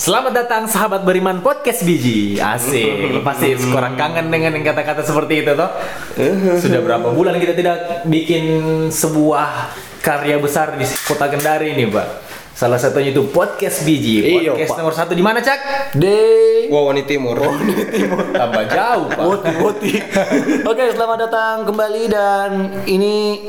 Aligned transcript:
Selamat 0.00 0.32
datang 0.32 0.64
sahabat 0.64 1.04
beriman 1.04 1.44
podcast 1.44 1.84
biji 1.84 2.40
Asik 2.40 3.04
Pasti 3.28 3.52
kurang 3.68 4.00
kangen 4.00 4.32
dengan 4.32 4.56
kata-kata 4.64 5.04
seperti 5.04 5.44
itu 5.44 5.52
toh 5.52 5.68
Sudah 6.56 6.80
berapa 6.80 7.12
bulan 7.12 7.36
kita 7.36 7.52
tidak 7.52 8.08
bikin 8.08 8.44
sebuah 8.88 9.68
karya 10.00 10.40
besar 10.40 10.72
di 10.80 10.88
kota 11.04 11.28
Kendari 11.28 11.76
ini 11.76 11.84
pak 11.84 12.32
Salah 12.56 12.80
satunya 12.80 13.12
itu 13.12 13.28
podcast 13.28 13.84
biji 13.84 14.24
Iya, 14.40 14.56
Podcast 14.56 14.72
Pak. 14.72 14.78
nomor 14.80 14.94
satu 14.96 15.12
di 15.12 15.20
mana 15.20 15.44
cak? 15.44 15.92
De 15.92 16.16
Wawani 16.72 17.04
Timur. 17.04 17.36
Tambah 18.40 18.64
jauh 18.72 19.08
pak 19.08 19.24
Boti 19.24 19.52
Boti. 19.60 19.92
Oke, 20.64 20.92
selamat 20.92 21.28
datang 21.28 21.56
kembali 21.68 22.02
dan 22.08 22.50
ini 22.84 23.40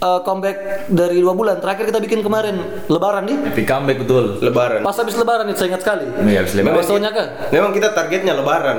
eh, 0.00 0.20
comeback 0.24 0.56
dari 0.88 1.20
dua 1.20 1.36
bulan. 1.36 1.60
Terakhir 1.60 1.84
kita 1.92 2.00
bikin 2.00 2.20
kemarin 2.24 2.56
Lebaran 2.88 3.28
nih. 3.28 3.36
Tapi 3.52 3.62
comeback 3.68 3.98
betul 4.02 4.24
Lebaran. 4.40 4.80
Pas 4.80 4.96
habis 4.96 5.14
Lebaran 5.16 5.46
itu 5.48 5.58
saya 5.60 5.68
ingat 5.76 5.82
sekali. 5.84 6.06
Iya 6.26 6.38
habis 6.44 6.52
lebaran 6.56 6.80
Besoknya 6.80 7.10
kan? 7.12 7.26
Memang 7.52 7.70
kita 7.76 7.88
targetnya 7.92 8.32
Lebaran. 8.36 8.78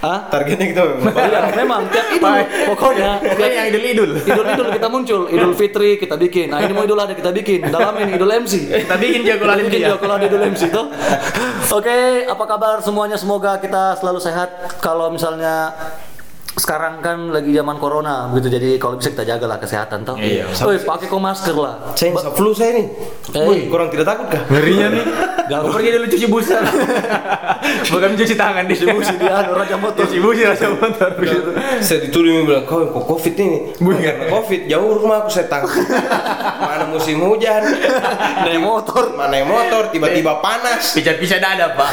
Ah? 0.00 0.28
Targetnya 0.32 0.66
kita 0.72 0.80
memang 0.84 1.02
Lebaran. 1.12 1.30
Iya, 1.30 1.40
memang 1.56 1.80
tiap 1.92 2.06
idul 2.12 2.36
pokoknya 2.72 3.10
Pokoknya 3.32 3.54
yang 3.54 3.68
idul-idul 3.72 4.10
idul-idul 4.24 4.68
kita 4.72 4.88
muncul, 4.88 5.20
Idul 5.30 5.52
Fitri 5.54 5.90
kita 6.00 6.14
bikin. 6.16 6.50
Nah, 6.50 6.64
ini 6.64 6.72
mau 6.72 6.84
idul 6.84 6.98
ada 6.98 7.12
kita 7.12 7.30
bikin. 7.30 7.68
Dalamin 7.68 8.16
Idul 8.16 8.30
MC. 8.44 8.54
Kita 8.86 8.96
bikin 8.96 9.20
jago 9.24 9.44
lagi 9.44 9.62
bikin 9.68 9.80
dia 9.82 9.92
juga 9.92 9.98
kalau 10.00 10.14
ada 10.16 10.26
Idul 10.26 10.42
MC 10.48 10.62
tuh. 10.72 10.86
Oke, 11.76 12.24
apa 12.24 12.44
kabar 12.46 12.76
semuanya? 12.80 13.16
Semoga 13.18 13.58
kita 13.60 13.98
selalu 14.00 14.20
sehat. 14.22 14.78
Kalau 14.80 15.10
misalnya 15.12 15.74
sekarang 16.56 17.04
kan 17.04 17.28
lagi 17.28 17.52
zaman 17.52 17.76
corona 17.76 18.32
begitu 18.32 18.56
jadi 18.56 18.80
kalau 18.80 18.96
bisa 18.96 19.12
kita 19.12 19.28
jagalah 19.28 19.60
kesehatan 19.60 20.08
toh. 20.08 20.16
Iya. 20.16 20.48
Woi, 20.64 20.80
pakai 20.80 21.06
kok 21.06 21.20
masker 21.20 21.52
lah. 21.52 21.92
Saya 21.92 22.16
bisa 22.16 22.32
flu 22.32 22.56
saya 22.56 22.80
nih. 22.80 22.86
Eh. 23.36 23.44
Wih, 23.44 23.60
kurang 23.68 23.92
tidak 23.92 24.08
takut 24.08 24.32
kah? 24.32 24.42
Ngerinya 24.48 24.86
nih 24.88 25.04
Gak 25.46 25.62
pergi 25.62 25.88
dulu 25.94 26.06
cuci 26.10 26.26
busa 26.26 26.58
Bukan 27.94 28.18
cuci 28.18 28.34
tangan 28.34 28.66
di 28.66 28.74
Ibu 28.74 28.98
sih 28.98 29.14
dia 29.14 29.30
anu, 29.30 29.54
raja 29.54 29.78
motor. 29.78 30.02
Cuci 30.02 30.18
busa 30.18 30.42
rasa 30.50 30.66
motor 30.74 31.10
begitu 31.18 31.50
Saya 31.82 31.98
dituduh 32.02 32.42
bilang, 32.46 32.66
kau 32.66 32.82
kok 32.82 33.04
covid 33.06 33.34
ini? 33.38 33.70
Bukan 33.78 34.00
karena 34.02 34.26
covid, 34.26 34.60
jauh 34.66 34.90
rumah 34.98 35.22
aku 35.22 35.30
saya 35.30 35.46
tangkap. 35.46 35.86
Mana 36.66 36.84
musim 36.90 37.22
hujan, 37.22 37.62
Naik 38.42 38.58
motor. 38.58 39.14
mana 39.14 39.34
yang 39.38 39.46
motor, 39.50 39.90
tiba-tiba 39.94 40.38
panas. 40.42 40.94
Pisah-pisah 40.94 41.38
dada 41.38 41.74
pak. 41.78 41.90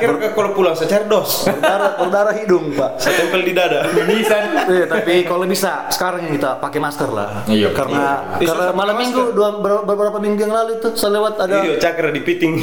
Kira 0.00 0.32
kalau 0.32 0.56
pulang 0.56 0.72
saya 0.72 0.88
cari 0.96 1.04
dos, 1.08 1.44
Berdarah, 1.48 1.98
berdarah 1.98 2.34
hidung, 2.36 2.72
Pak. 2.72 2.96
saya 2.98 3.20
tempel 3.20 3.42
di 3.44 3.52
dada. 3.52 3.71
Mimisan 3.94 4.42
Iya, 4.64 4.86
tapi 4.86 5.22
kalau 5.22 5.44
bisa 5.44 5.86
sekarang 5.88 6.28
kita 6.28 6.56
pakai 6.56 6.78
masker 6.78 7.08
lah. 7.08 7.42
Iya, 7.44 7.70
Karena 7.70 8.22
iya. 8.38 8.44
karena 8.44 8.68
Bisa 8.68 8.72
malam 8.72 8.96
minggu 8.96 9.22
dua 9.30 9.48
ber- 9.56 9.84
beberapa 9.84 10.18
minggu 10.18 10.40
yang 10.40 10.52
lalu 10.52 10.76
itu 10.76 10.88
saya 10.92 11.16
lewat 11.16 11.34
ada 11.38 11.56
Iya, 11.62 11.74
cakra 11.78 12.08
di 12.08 12.20
piting. 12.20 12.54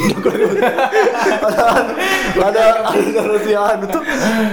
ada 1.40 1.64
ada 2.40 2.62
ada 2.86 3.20
razia 3.26 3.60
anu 3.66 3.84
tuh 3.86 4.02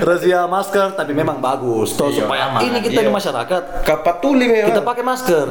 razia 0.01 0.39
masker 0.45 0.93
tapi 0.93 1.11
memang 1.11 1.37
bagus 1.37 1.93
tuh 1.93 2.09
Iya, 2.09 2.23
supaya 2.23 2.41
aman. 2.47 2.59
ini 2.61 2.77
kita 2.79 2.99
Iya. 2.99 3.05
di 3.05 3.13
masyarakat 3.13 3.61
Kapatuli 3.83 4.45
memang. 4.47 4.67
kita 4.67 4.81
pakai 4.81 5.03
masker 5.03 5.45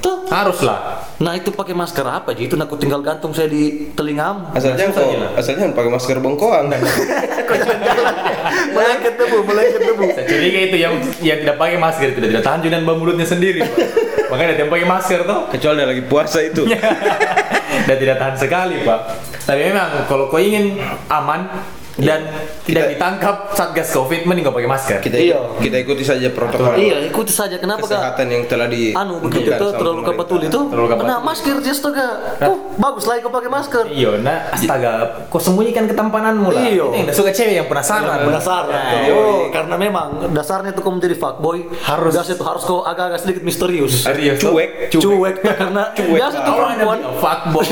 tuh 0.00 0.16
Harus 0.26 0.58
lah 0.60 1.06
nah 1.16 1.32
itu 1.32 1.48
pakai 1.50 1.72
masker 1.72 2.02
apa 2.02 2.32
Ji? 2.32 2.44
itu 2.44 2.54
aku 2.54 2.76
tinggal 2.76 2.98
gantung 2.98 3.30
saya 3.30 3.46
di 3.46 3.88
telingam 3.92 4.50
Asalnya 4.50 4.90
Susah 4.90 5.04
kok, 5.04 5.38
asalnya 5.38 5.64
pakai 5.70 5.90
masker 5.90 6.16
bengkoang. 6.18 6.66
melengket 8.68 9.14
debu 9.16 9.38
melengket 9.42 9.80
debu 9.82 10.04
Saya 10.46 10.54
curiga 10.54 10.60
itu 10.70 10.76
yang 10.78 10.94
yang 11.26 11.38
tidak 11.42 11.56
pakai 11.58 11.76
masker 11.82 12.08
tidak 12.14 12.28
tidak 12.30 12.44
tahan 12.46 12.60
dengan 12.62 12.80
bau 12.86 12.94
mulutnya 12.94 13.26
sendiri 13.26 13.66
Pak. 13.66 13.74
Makanya 14.30 14.58
yang 14.58 14.70
pakai 14.74 14.86
masker 14.90 15.22
tuh 15.22 15.46
Kecuali 15.54 15.86
lagi 15.86 16.02
puasa 16.02 16.42
itu. 16.42 16.66
dan 17.86 17.96
tidak 18.00 18.16
tahan 18.16 18.36
sekali 18.40 18.80
pak 18.82 19.00
tapi 19.46 19.70
memang 19.70 20.08
kalau 20.10 20.32
kau 20.32 20.40
ingin 20.40 20.80
aman 21.12 21.46
dan 21.96 22.20
tidak 22.62 22.82
Kita- 22.82 22.92
ditangkap 22.92 23.36
satgas 23.50 23.88
covid 23.90 24.22
mending 24.22 24.44
kau 24.44 24.52
pakai 24.52 24.68
masker 24.68 24.98
Kita 24.98 25.16
Iya. 25.16 25.40
kita 25.56 25.76
ikuti 25.78 26.02
saja 26.02 26.28
protokol 26.28 26.76
iya 26.76 27.00
ikuti 27.02 27.30
saja 27.30 27.56
kenapa 27.56 27.80
kak 27.80 27.88
kesehatan 27.90 28.26
yang 28.28 28.42
telah 28.44 28.68
di 28.68 28.92
anu 28.92 29.16
begitu 29.18 29.48
sama 29.48 29.72
terlalu 29.72 30.00
kebetul 30.04 30.40
itu 30.42 30.60
nah 31.02 31.18
masker 31.18 31.56
just 31.60 31.80
tuh 31.80 31.90
kak 31.90 32.44
oh 32.44 32.56
bagus 32.76 33.04
lah 33.04 33.16
kau 33.18 33.30
pakai 33.30 33.48
masker 33.48 33.84
Iya, 33.88 34.18
nah 34.18 34.50
astaga, 34.50 34.92
kau 35.26 35.38
sembunyikan 35.38 35.86
ketampananmu 35.86 36.48
lah. 36.50 36.62
Iya. 36.62 36.84
Itu 36.84 36.96
yang 36.98 37.16
suka 37.16 37.30
cewek 37.30 37.54
yang 37.54 37.66
penasaran. 37.66 38.18
penasaran 38.20 38.68
Nah, 38.68 38.84
tuh. 38.86 39.00
iya. 39.00 39.12
Oh, 39.14 39.40
karena 39.48 39.74
memang 39.74 40.08
dasarnya 40.30 40.70
tuh 40.70 40.82
kau 40.82 40.92
menjadi 40.92 41.14
fuckboy 41.14 41.64
Harus. 41.80 42.12
gas 42.12 42.28
itu 42.28 42.42
harus 42.42 42.60
kau 42.60 42.82
agak-agak 42.82 43.18
sedikit 43.18 43.42
misterius 43.42 44.04
Serius, 44.04 44.36
tuh? 44.36 44.52
Cuek. 44.52 44.92
cuek 44.92 45.36
karena 45.50 45.82
biasa 45.94 46.36
tuh 46.38 46.52
perempuan 46.54 46.98
fuckboy. 47.16 47.68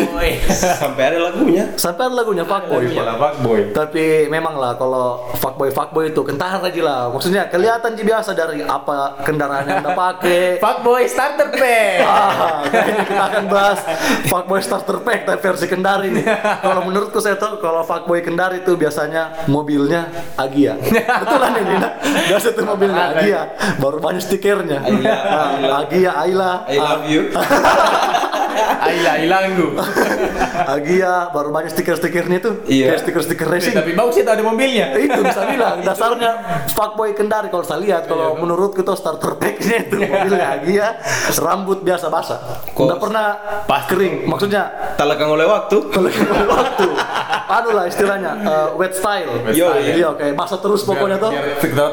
sampai 0.81 1.03
ada 1.05 1.19
lagunya 1.23 1.65
sampai 1.75 2.03
ada 2.03 2.15
lagunya 2.15 2.45
fuckboy 2.45 2.83
Iya 2.87 3.13
fuckboy. 3.15 3.61
tapi 3.71 4.03
memang 4.27 4.59
lah 4.59 4.75
kalau 4.75 5.23
fuckboy 5.39 5.71
fuckboy 5.71 6.11
itu 6.11 6.23
kentara 6.27 6.59
aja 6.59 6.83
lah 6.83 7.01
maksudnya 7.15 7.47
kelihatan 7.47 7.95
sih 7.95 8.05
biasa 8.05 8.31
dari 8.35 8.65
apa 8.65 9.21
kendaraan 9.23 9.67
yang 9.69 9.79
anda 9.85 9.93
pakai 9.93 10.57
Fuckboy 10.65 11.05
starter 11.05 11.49
pack. 11.53 12.01
Ah, 12.05 12.65
kita 13.05 13.25
akan 13.29 13.45
bahas 13.53 13.79
fuckboy 14.25 14.61
starter 14.65 14.99
pack 15.05 15.29
tapi 15.29 15.41
versi 15.45 15.67
Kendari 15.69 16.09
nih. 16.09 16.25
Kalau 16.65 16.83
menurutku 16.89 17.21
saya 17.21 17.37
tahu 17.37 17.61
kalau 17.61 17.85
fuckboy 17.85 18.25
Kendari 18.25 18.65
itu 18.65 18.73
biasanya 18.77 19.45
mobilnya 19.49 20.09
Agia. 20.41 20.81
Betulan 20.81 21.53
ini 21.61 21.75
nah. 21.77 21.93
Biasa 22.01 22.57
tuh 22.57 22.65
mobilnya 22.65 23.13
Agia, 23.13 23.41
baru 23.77 24.01
banyak 24.01 24.23
stikernya. 24.25 24.81
Agia, 25.85 26.11
Aila, 26.17 26.65
I 26.65 26.77
love 26.81 27.05
you 27.09 27.23
Aila 28.85 29.13
hilangku. 29.19 29.67
Agia, 30.75 31.31
baru 31.31 31.49
banyak 31.51 31.71
stiker-stikernya 31.71 32.39
tuh. 32.39 32.55
Iya. 32.65 32.93
Kayak 32.93 33.01
stiker-stiker 33.03 33.47
racing. 33.47 33.75
Tapi 33.75 33.93
bagus 33.93 34.17
itu 34.17 34.29
ada 34.29 34.41
mobilnya. 34.41 34.93
itu 35.05 35.21
bisa 35.21 35.43
bilang 35.47 35.81
dasarnya 35.81 36.31
fuckboy 36.71 37.13
Kendari 37.13 37.49
kalau 37.49 37.63
saya 37.63 37.79
lihat 37.79 38.05
kalau 38.05 38.35
menurutku 38.37 38.81
tuh 38.81 38.95
starter 38.95 39.37
packnya 39.37 39.85
itu 39.85 39.97
mobilnya 40.01 40.47
Agia 40.55 40.89
rambut 41.37 41.81
biasa 41.81 42.09
basah 42.09 42.41
Kok- 42.71 42.85
nggak 42.85 42.99
pernah 42.99 43.27
Pasti. 43.65 43.89
kering 43.91 44.15
maksudnya 44.25 44.63
talakang 44.95 45.31
oleh 45.31 45.45
waktu 45.45 45.77
kalau 45.89 46.09
kalau 46.09 46.47
waktu 46.51 46.87
anu 47.47 47.71
lah 47.71 47.85
istilahnya 47.85 48.33
eh, 48.41 48.69
wet 48.75 48.93
style 48.93 49.31
Wet 49.45 49.55
Yo, 49.55 49.69
style. 49.69 49.95
iya 49.95 50.09
kayak 50.11 50.35
basah 50.35 50.59
terus 50.59 50.83
pokoknya 50.83 51.17
tuh 51.19 51.31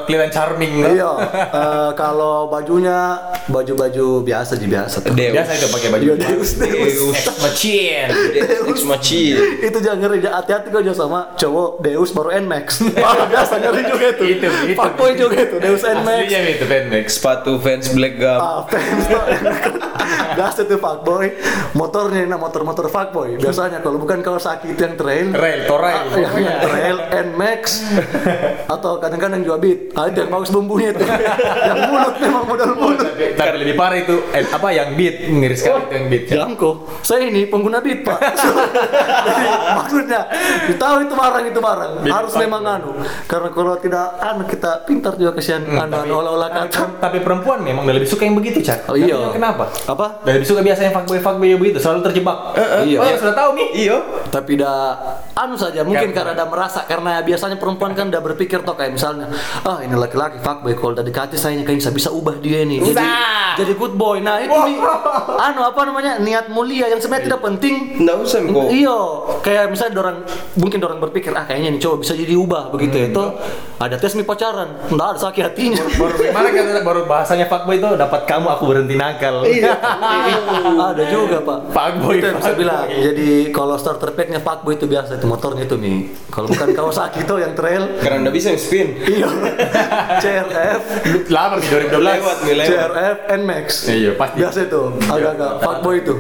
kelihatan 0.08 0.32
charming. 0.32 0.72
iya 0.82 1.12
eh, 1.52 1.90
kalau 1.94 2.48
bajunya 2.48 3.20
baju-baju 3.46 4.24
biasa 4.24 4.56
sih 4.56 4.66
biasa 4.66 4.98
tuh 5.02 5.14
Deus 5.14 5.34
Biasa 5.36 5.52
itu 5.54 5.68
pakai 5.70 5.90
baju. 5.90 6.04
Iya, 6.04 6.16
Deus, 6.18 6.50
Deus. 6.56 6.81
Deus. 6.82 7.18
Machine. 7.40 8.10
Deus. 8.34 8.68
Ex 8.72 8.78
machina 8.84 9.40
itu 9.62 9.78
jangan 9.78 9.98
ngeri 10.02 10.18
hati-hati 10.24 10.68
kau 10.70 10.82
jangan 10.82 10.98
sama 10.98 11.20
cowok 11.38 11.70
Deus 11.82 12.10
baru 12.12 12.30
Nmax 12.42 12.66
Wah, 12.98 13.26
biasa 13.32 13.54
ngeri 13.60 13.82
juga 13.86 14.06
itu. 14.14 14.24
Itu, 14.38 14.48
fuckboy 14.74 15.12
juga 15.14 15.38
itu 15.42 15.56
Deus 15.58 15.84
Nmax 15.84 16.18
Aslinya 16.18 16.40
itu 16.48 16.66
Penmax. 16.66 17.06
sepatu 17.18 17.52
fans 17.60 17.86
black 17.92 18.16
gum. 18.18 18.40
Ah, 18.40 18.62
fans 18.66 19.04
Biasa 20.36 20.68
tuh 20.68 20.80
fuckboy 20.80 21.28
Motornya 21.78 22.28
nah 22.28 22.40
motor-motor 22.40 22.92
fuckboy 22.92 23.40
Biasanya 23.40 23.80
kalau 23.80 23.98
bukan 24.02 24.20
Kawasaki 24.20 24.76
itu 24.76 24.82
yang 24.84 24.96
trail 25.00 25.28
Rail, 25.32 25.60
torail. 25.66 26.04
Ah, 26.12 26.18
yang, 26.20 26.34
yang 26.38 26.58
trail 26.60 26.98
Nmax 27.32 27.62
Atau 28.74 29.00
kadang-kadang 29.00 29.42
juga 29.46 29.58
beat 29.62 29.94
ah, 29.96 30.10
itu 30.10 30.18
yang 30.26 30.32
bagus 30.32 30.50
bumbunya 30.52 30.92
tuh 30.92 31.08
Yang 31.08 31.80
mulut 31.88 32.16
memang 32.20 32.44
modal 32.50 32.72
mulut 32.76 33.10
Tapi, 33.38 33.56
lebih 33.62 33.76
parah 33.78 33.98
itu 34.00 34.16
eh, 34.36 34.44
apa 34.48 34.68
yang 34.74 34.98
beat 34.98 35.16
ngeri 35.30 35.56
sekali 35.56 35.80
itu 35.82 35.94
yang 35.96 36.06
beat. 36.10 36.24
Janko, 36.32 36.72
saya 37.04 37.28
ini 37.28 37.48
pengguna 37.48 37.80
beat 37.80 38.04
pak 38.04 38.20
Jadi 39.28 39.46
maksudnya 39.78 40.22
Tahu 40.82 40.96
itu 41.06 41.14
barang 41.14 41.46
itu 41.46 41.60
barang 41.62 41.92
Beat 42.02 42.14
Harus 42.14 42.34
memang 42.42 42.64
anu 42.66 42.92
Karena 43.30 43.50
kalau 43.54 43.78
tidak 43.78 44.18
anu 44.18 44.44
kita 44.50 44.82
pintar 44.88 45.14
juga 45.16 45.38
kesian 45.38 45.62
anu, 45.68 45.94
anu 45.94 46.14
olah-olah 46.18 46.50
kata 46.50 46.98
Tapi 46.98 47.22
perempuan 47.22 47.62
memang 47.62 47.86
lebih 47.86 48.10
suka 48.10 48.26
yang 48.26 48.38
begitu, 48.38 48.66
Cak. 48.66 48.90
Oh, 48.90 48.98
iya. 48.98 49.30
Kenapa? 49.30 49.70
Apa? 49.86 50.01
Udah 50.22 50.34
lebih 50.34 50.48
suka 50.48 50.62
biasanya 50.62 50.92
fuckboy 50.92 51.20
fuckboy 51.20 51.50
begitu, 51.56 51.78
selalu 51.78 52.00
terjebak. 52.04 52.38
Iya. 52.82 52.98
Oh, 52.98 53.06
ya, 53.06 53.16
sudah 53.16 53.36
tahu 53.36 53.50
nih. 53.54 53.68
iyo 53.74 53.98
tapi 54.28 54.56
dah 54.56 54.96
anu 55.34 55.56
saja 55.56 55.82
mungkin 55.82 56.12
Karena- 56.12 56.32
karena 56.32 56.32
ada 56.34 56.46
merasa 56.46 56.80
karena 56.84 57.20
biasanya 57.20 57.56
perempuan 57.56 57.92
kan 57.92 58.08
udah 58.08 58.22
berpikir 58.22 58.62
toh 58.62 58.74
kayak 58.74 58.96
misalnya 58.96 59.28
ah 59.62 59.80
ini 59.80 59.92
laki-laki 59.92 60.40
fuckboy 60.40 60.72
kalau 60.72 60.94
udah 60.94 61.04
dekati 61.04 61.36
saya 61.36 61.54
ini 61.54 61.64
kayaknya 61.64 61.84
saya 61.84 61.96
bisa 61.96 62.10
ubah 62.10 62.38
dia 62.38 62.64
nih 62.64 62.80
jadi 62.82 62.96
Bisa. 62.96 63.04
jadi 63.58 63.74
good 63.74 63.94
boy. 63.94 64.20
Nah 64.20 64.40
itu 64.40 64.52
nih 64.52 64.78
anu 65.38 65.62
apa 65.62 65.82
namanya 65.84 66.16
niat 66.18 66.48
mulia 66.48 66.88
yang 66.88 66.98
sebenarnya 66.98 67.28
tidak 67.28 67.42
penting. 67.42 67.76
Nggak 68.00 68.18
usah 68.22 68.40
kok. 68.42 68.68
Iya, 68.72 69.00
kayak 69.42 69.64
misalnya 69.68 70.00
orang 70.00 70.18
mungkin 70.56 70.80
orang 70.80 71.00
berpikir 71.00 71.32
ah 71.32 71.44
kayaknya 71.44 71.76
nih 71.76 71.82
coba 71.82 71.96
bisa 72.00 72.14
jadi 72.14 72.34
ubah 72.34 72.64
begitu 72.70 72.96
ya 72.98 73.08
toh. 73.10 73.36
Ada 73.78 73.98
tes 73.98 74.14
mi 74.14 74.22
pacaran, 74.22 74.78
nggak 74.88 75.08
ada 75.10 75.20
sakit 75.20 75.44
hatinya. 75.44 75.82
Baru 75.92 76.14
gimana 76.16 76.48
kan 76.48 76.66
baru 76.82 77.02
bahasanya 77.04 77.46
fuckboy 77.46 77.76
itu 77.76 77.88
dapat 77.92 78.24
kamu 78.24 78.48
aku 78.48 78.64
berhenti 78.66 78.96
nakal. 78.96 79.42
Iya, 79.44 79.74
ada 80.82 81.04
juga 81.06 81.38
pak. 81.40 81.60
Fuckboy, 81.70 82.16
Itu 82.18 82.26
yang 82.26 82.38
bisa 82.38 82.46
fuckboy. 82.46 82.62
bilang. 82.62 82.86
Jadi 82.88 83.30
kalau 83.52 83.76
starter 83.76 84.10
packnya 84.12 84.40
fuckboy 84.40 84.74
itu 84.76 84.86
biasa 84.86 85.18
tuh 85.18 85.28
motornya 85.28 85.66
tuh 85.66 85.78
nih. 85.78 85.98
Kalau 86.28 86.48
bukan 86.48 86.70
Kawasaki 86.72 87.24
tuh 87.24 87.38
yang 87.38 87.54
trail. 87.54 88.00
Karena 88.00 88.18
nggak 88.22 88.36
bisa 88.36 88.50
spin. 88.56 88.96
Iya. 89.02 89.28
CRF, 90.18 90.82
Lama 91.28 91.56
di 91.58 91.68
2012. 91.68 92.00
Lewat 92.02 92.38
nih 92.42 92.56
lewat. 92.56 92.70
CRF, 92.70 93.18
Nmax. 93.38 93.66
Iya, 93.88 94.12
pasti. 94.16 94.38
Biasa 94.38 94.60
itu. 94.64 94.82
Agak-agak 95.04 95.52
fuckboy 95.60 95.96
itu. 96.00 96.16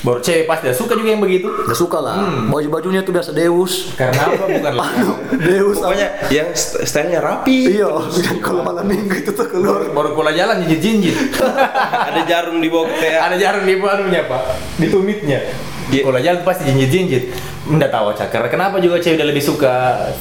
Baru 0.00 0.16
cewek 0.18 0.44
pasti 0.46 0.64
dia 0.64 0.72
suka 0.72 0.92
juga 0.94 1.08
yang 1.10 1.20
begitu. 1.20 1.48
Gak 1.66 1.76
suka 1.76 2.00
lah. 2.00 2.16
Baju-bajunya 2.48 3.00
tuh 3.00 3.12
biasa 3.12 3.30
Deus. 3.30 3.92
Karena 3.94 4.22
apa? 4.26 4.44
Bukan 4.48 4.74
lah. 4.74 4.90
Deus 5.36 5.76
apa? 5.76 5.84
Pokoknya 5.86 6.08
yang 6.30 6.48
st- 6.50 6.80
stylenya 6.82 7.20
rapi. 7.20 7.76
Iya, 7.76 7.90
kalau 8.44 8.62
malam 8.62 8.86
minggu 8.86 9.12
itu 9.14 9.30
tuh 9.30 9.44
keluar. 9.44 9.84
Baru 9.86 10.14
pola 10.14 10.32
jalan 10.32 10.64
jinjit-jinjit. 10.64 11.36
Ada 12.08 12.24
jarum 12.24 12.58
di 12.58 12.68
bawah 12.68 12.88
ya. 13.02 13.18
Ada 13.26 13.36
jarum 13.40 13.64
di 13.64 13.74
anunya 13.80 14.22
pak, 14.28 14.42
di 14.76 14.86
tumitnya. 14.92 15.40
Iya. 15.90 16.02
Pola 16.02 16.18
jalan 16.18 16.40
pasti 16.40 16.62
jinjit-jinjit. 16.64 17.24
Nggak 17.62 17.90
tahu 17.90 18.10
cakar. 18.12 18.42
Kenapa 18.46 18.78
juga 18.78 18.96
cewek 18.96 19.14
udah 19.14 19.28
lebih 19.28 19.40
suka 19.40 19.72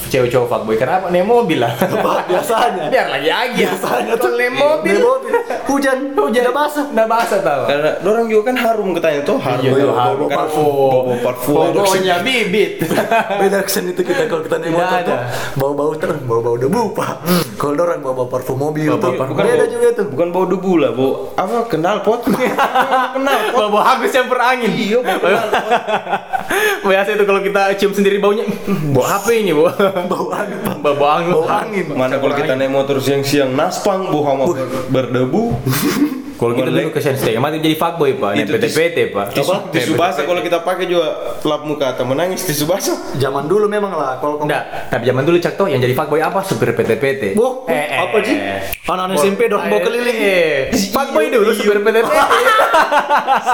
cewek 0.05 0.27
cowok 0.27 0.47
fuckboy? 0.47 0.75
Kenapa? 0.75 1.07
Nih 1.07 1.21
mobil 1.21 1.57
lah. 1.57 1.73
Biasanya. 2.29 2.89
Biar 2.89 3.07
lagi 3.07 3.29
agi. 3.29 3.63
Biasanya 3.63 4.13
tuh 4.15 4.33
nih 4.33 4.49
mobil. 4.49 4.97
Mobil. 4.97 5.33
Hujan, 5.65 5.97
hujan 6.11 6.41
udah 6.43 6.55
basah. 6.55 6.85
Nggak 6.87 7.07
basah 7.07 7.39
tahu. 7.39 7.61
Karena 7.65 7.89
orang 8.03 8.25
juga 8.27 8.43
kan 8.43 8.55
harum 8.59 8.89
katanya 8.91 9.21
tuh 9.23 9.37
harum. 9.37 9.63
Iya, 9.63 9.71
Iya, 9.79 9.91
harum. 9.91 10.17
bawa 10.19 10.27
Kan 10.27 10.37
parfum. 10.37 10.65
bawa 10.99 11.15
parfum. 11.23 11.55
Pokoknya 11.75 12.15
bibit. 12.19 12.71
Beda 13.39 13.59
kesan 13.61 13.85
itu 13.87 14.01
kita 14.01 14.25
kalau 14.25 14.41
kita 14.41 14.57
naik 14.57 14.69
Tidak 14.69 14.81
motor 14.81 14.99
tuh 14.99 15.13
ada. 15.13 15.27
bau-bau 15.55 15.91
terus, 15.95 16.19
bau-bau 16.23 16.55
debu 16.55 16.81
pak. 16.91 17.13
Kalau 17.55 17.73
ada 17.73 17.83
orang 17.85 17.99
bawa 17.99 18.25
parfum 18.25 18.57
mobil 18.57 18.89
Bawa 18.89 18.99
tuh, 18.99 19.11
parfum 19.15 19.35
beda 19.35 19.55
bau- 19.55 19.69
juga 19.69 19.87
tuh. 19.93 20.05
Bukan 20.07 20.27
bau 20.29 20.45
debu 20.45 20.73
lah, 20.75 20.91
bau 20.91 21.09
apa? 21.33 21.55
Kenal 21.67 22.01
pot. 22.01 22.21
Kenal 23.15 23.39
pot. 23.47 23.69
Bawa 23.69 23.81
habis 23.87 24.11
yang 24.11 24.27
perangin. 24.27 24.69
Iya, 24.69 24.97
bau 24.99 25.17
kenal. 25.17 25.47
Biasa 26.89 27.13
itu 27.13 27.23
kalau 27.23 27.41
kita 27.43 27.61
cium 27.77 27.93
sendiri 27.93 28.17
baunya, 28.17 28.43
bawa 28.95 29.21
apa 29.21 29.29
ini, 29.31 29.53
bawa 29.53 29.71
Bau 30.09 30.27
angin 30.33 30.57
bau 30.81 31.05
angin. 31.05 31.31
Bau 31.33 31.45
angin. 31.45 31.85
Mana 31.93 32.15
kalau 32.17 32.33
kita 32.33 32.53
naik 32.57 32.71
motor 32.71 32.97
siang-siang 32.97 33.53
naspang, 33.53 34.09
bau 34.09 34.23
hama 34.25 34.43
ber- 34.49 34.89
berdebu. 34.89 35.53
Kalau 36.39 36.55
kita 36.55 36.71
dulu 36.71 36.89
ke 36.95 37.03
Sense 37.03 37.27
mati 37.35 37.59
jadi 37.59 37.75
fuckboy 37.75 38.15
pak, 38.15 38.31
Itu 38.39 38.55
PT-PT 38.55 39.11
pak. 39.11 39.35
Tisu, 39.35 39.51
tisu 39.75 39.91
basah 39.99 40.23
kalau 40.23 40.39
kita 40.39 40.63
pakai 40.63 40.87
juga 40.87 41.35
lap 41.43 41.67
muka 41.67 41.91
atau 41.91 42.07
menangis 42.07 42.47
tisu 42.47 42.63
basah. 42.63 42.95
Zaman 43.19 43.51
dulu 43.51 43.67
memang 43.67 43.91
lah 43.91 44.15
kalau 44.23 44.39
Enggak, 44.39 44.87
tapi 44.87 45.03
zaman 45.03 45.27
dulu 45.27 45.35
cak 45.35 45.59
toh 45.59 45.67
yang 45.67 45.83
jadi 45.83 45.91
fuckboy 45.91 46.23
apa? 46.23 46.39
Supir 46.47 46.71
PT-PT. 46.71 47.35
Wah, 47.35 47.67
apa 47.67 48.17
sih? 48.23 48.37
Anak-anak 48.87 49.19
SMP 49.19 49.41
dong 49.51 49.67
bawa 49.67 49.81
keliling. 49.83 50.15
Eh, 50.15 50.71
Fuckboy 50.95 51.27
dulu 51.27 51.51
supir 51.51 51.83
PT-PT. 51.83 52.07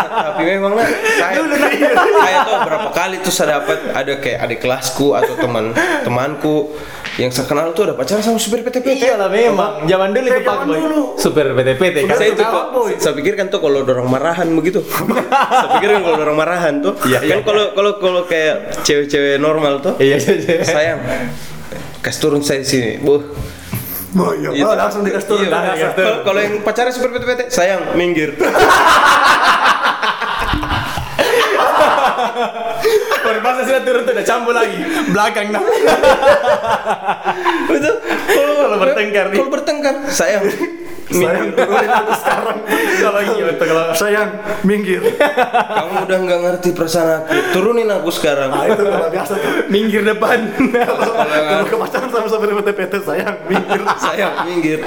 Tapi 0.05 0.43
memang 0.45 0.77
lah, 0.77 0.85
saya, 1.17 1.41
saya 1.41 2.37
tuh 2.45 2.57
berapa 2.69 2.89
kali 2.93 3.15
tuh 3.25 3.33
saya 3.33 3.59
dapat 3.59 3.79
ada 3.97 4.13
kayak 4.21 4.39
adik 4.45 4.59
kelasku 4.61 5.17
atau 5.17 5.33
teman 5.41 5.73
temanku 6.05 6.69
yang 7.15 7.31
saya 7.31 7.47
kenal 7.47 7.71
tuh 7.71 7.87
ada 7.87 7.93
pacaran 7.93 8.19
sama 8.19 8.35
supir 8.35 8.59
PT-PT. 8.59 8.99
Iya 8.99 9.15
lah 9.15 9.29
memang. 9.29 9.83
Zaman 9.83 10.11
dulu 10.11 10.25
itu 10.25 10.35
zaman 10.35 10.43
fuckboy. 10.43 10.77
dulu. 10.77 11.01
Supir 11.15 11.45
PT-PT 11.49 11.97
kan. 12.03 12.15
saya 12.15 12.29
itu 12.29 12.43
kok, 12.43 12.65
boy? 12.69 12.91
saya 12.97 13.13
pikir 13.13 13.33
kan 13.33 13.47
tuh 13.47 13.59
kalau 13.59 13.79
orang 13.81 14.05
marahan 14.05 14.47
begitu. 14.51 14.83
saya 15.55 15.69
pikir 15.73 15.89
kan 15.91 16.01
kalau 16.03 16.19
orang 16.21 16.35
marahan 16.35 16.73
tuh, 16.79 16.93
Iya, 17.03 17.19
kan 17.21 17.27
iya. 17.31 17.35
kalau 17.41 17.65
kalau 17.71 17.91
kalau 17.97 18.21
kayak 18.25 18.83
cewek-cewek 18.83 19.37
normal 19.37 19.79
tuh, 19.79 19.95
Iya, 19.95 20.15
iya, 20.17 20.33
iya. 20.35 20.59
sayang, 20.61 20.99
kasih 21.99 22.19
turun 22.19 22.41
saya 22.41 22.59
di 22.59 22.67
sini, 22.67 22.91
bu. 22.99 23.23
Oh 24.15 24.31
iya, 24.31 24.47
Gitu. 24.51 24.63
oh, 24.63 24.73
langsung 24.73 25.03
dikasih 25.03 25.27
turun. 25.29 25.47
Iya. 25.47 25.91
Kalau 25.91 26.19
kalau 26.21 26.39
yang 26.39 26.59
pacaran 26.61 26.91
supir 26.91 27.11
PT-PT, 27.11 27.47
sayang, 27.47 27.95
minggir. 27.95 28.35
Berbahasa 33.25 33.61
sudah 33.65 33.81
turun 33.81 34.01
tuh 34.05 34.13
udah 34.13 34.25
campur 34.25 34.53
lagi. 34.53 34.79
Belakang 35.09 35.49
nah. 35.49 35.61
Betul. 37.69 37.95
Kalau 38.05 38.53
Kalau 38.61 38.77
bertengkar 38.77 39.25
nih. 39.33 39.37
Kalau 39.41 39.51
bertengkar, 39.51 39.95
sayang. 40.13 40.45
Sayang 41.05 41.53
turunin 41.53 41.91
aku 41.91 42.13
sekarang. 42.17 42.57
Kalau 42.95 43.21
iya 43.21 43.45
kalau 43.53 43.83
Sayang, 43.93 44.29
minggir. 44.65 45.01
Kamu 45.45 45.93
udah 46.09 46.17
nggak 46.25 46.39
ngerti 46.41 46.69
perasaan 46.73 47.07
aku. 47.21 47.27
Turunin 47.53 47.89
aku 47.89 48.09
sekarang. 48.09 48.49
Nah, 48.49 48.65
itu 48.65 48.83
kalau 48.83 49.09
biasa 49.13 49.33
tuh. 49.37 49.51
minggir 49.69 50.01
depan. 50.01 50.49
Kalau 50.73 51.65
ke 51.65 51.75
pacaran 51.77 52.09
sama 52.09 52.27
supir 52.29 52.49
PT-PT, 52.57 52.93
sayang, 53.05 53.35
minggir. 53.45 53.81
Sayang, 54.01 54.33
minggir. 54.49 54.79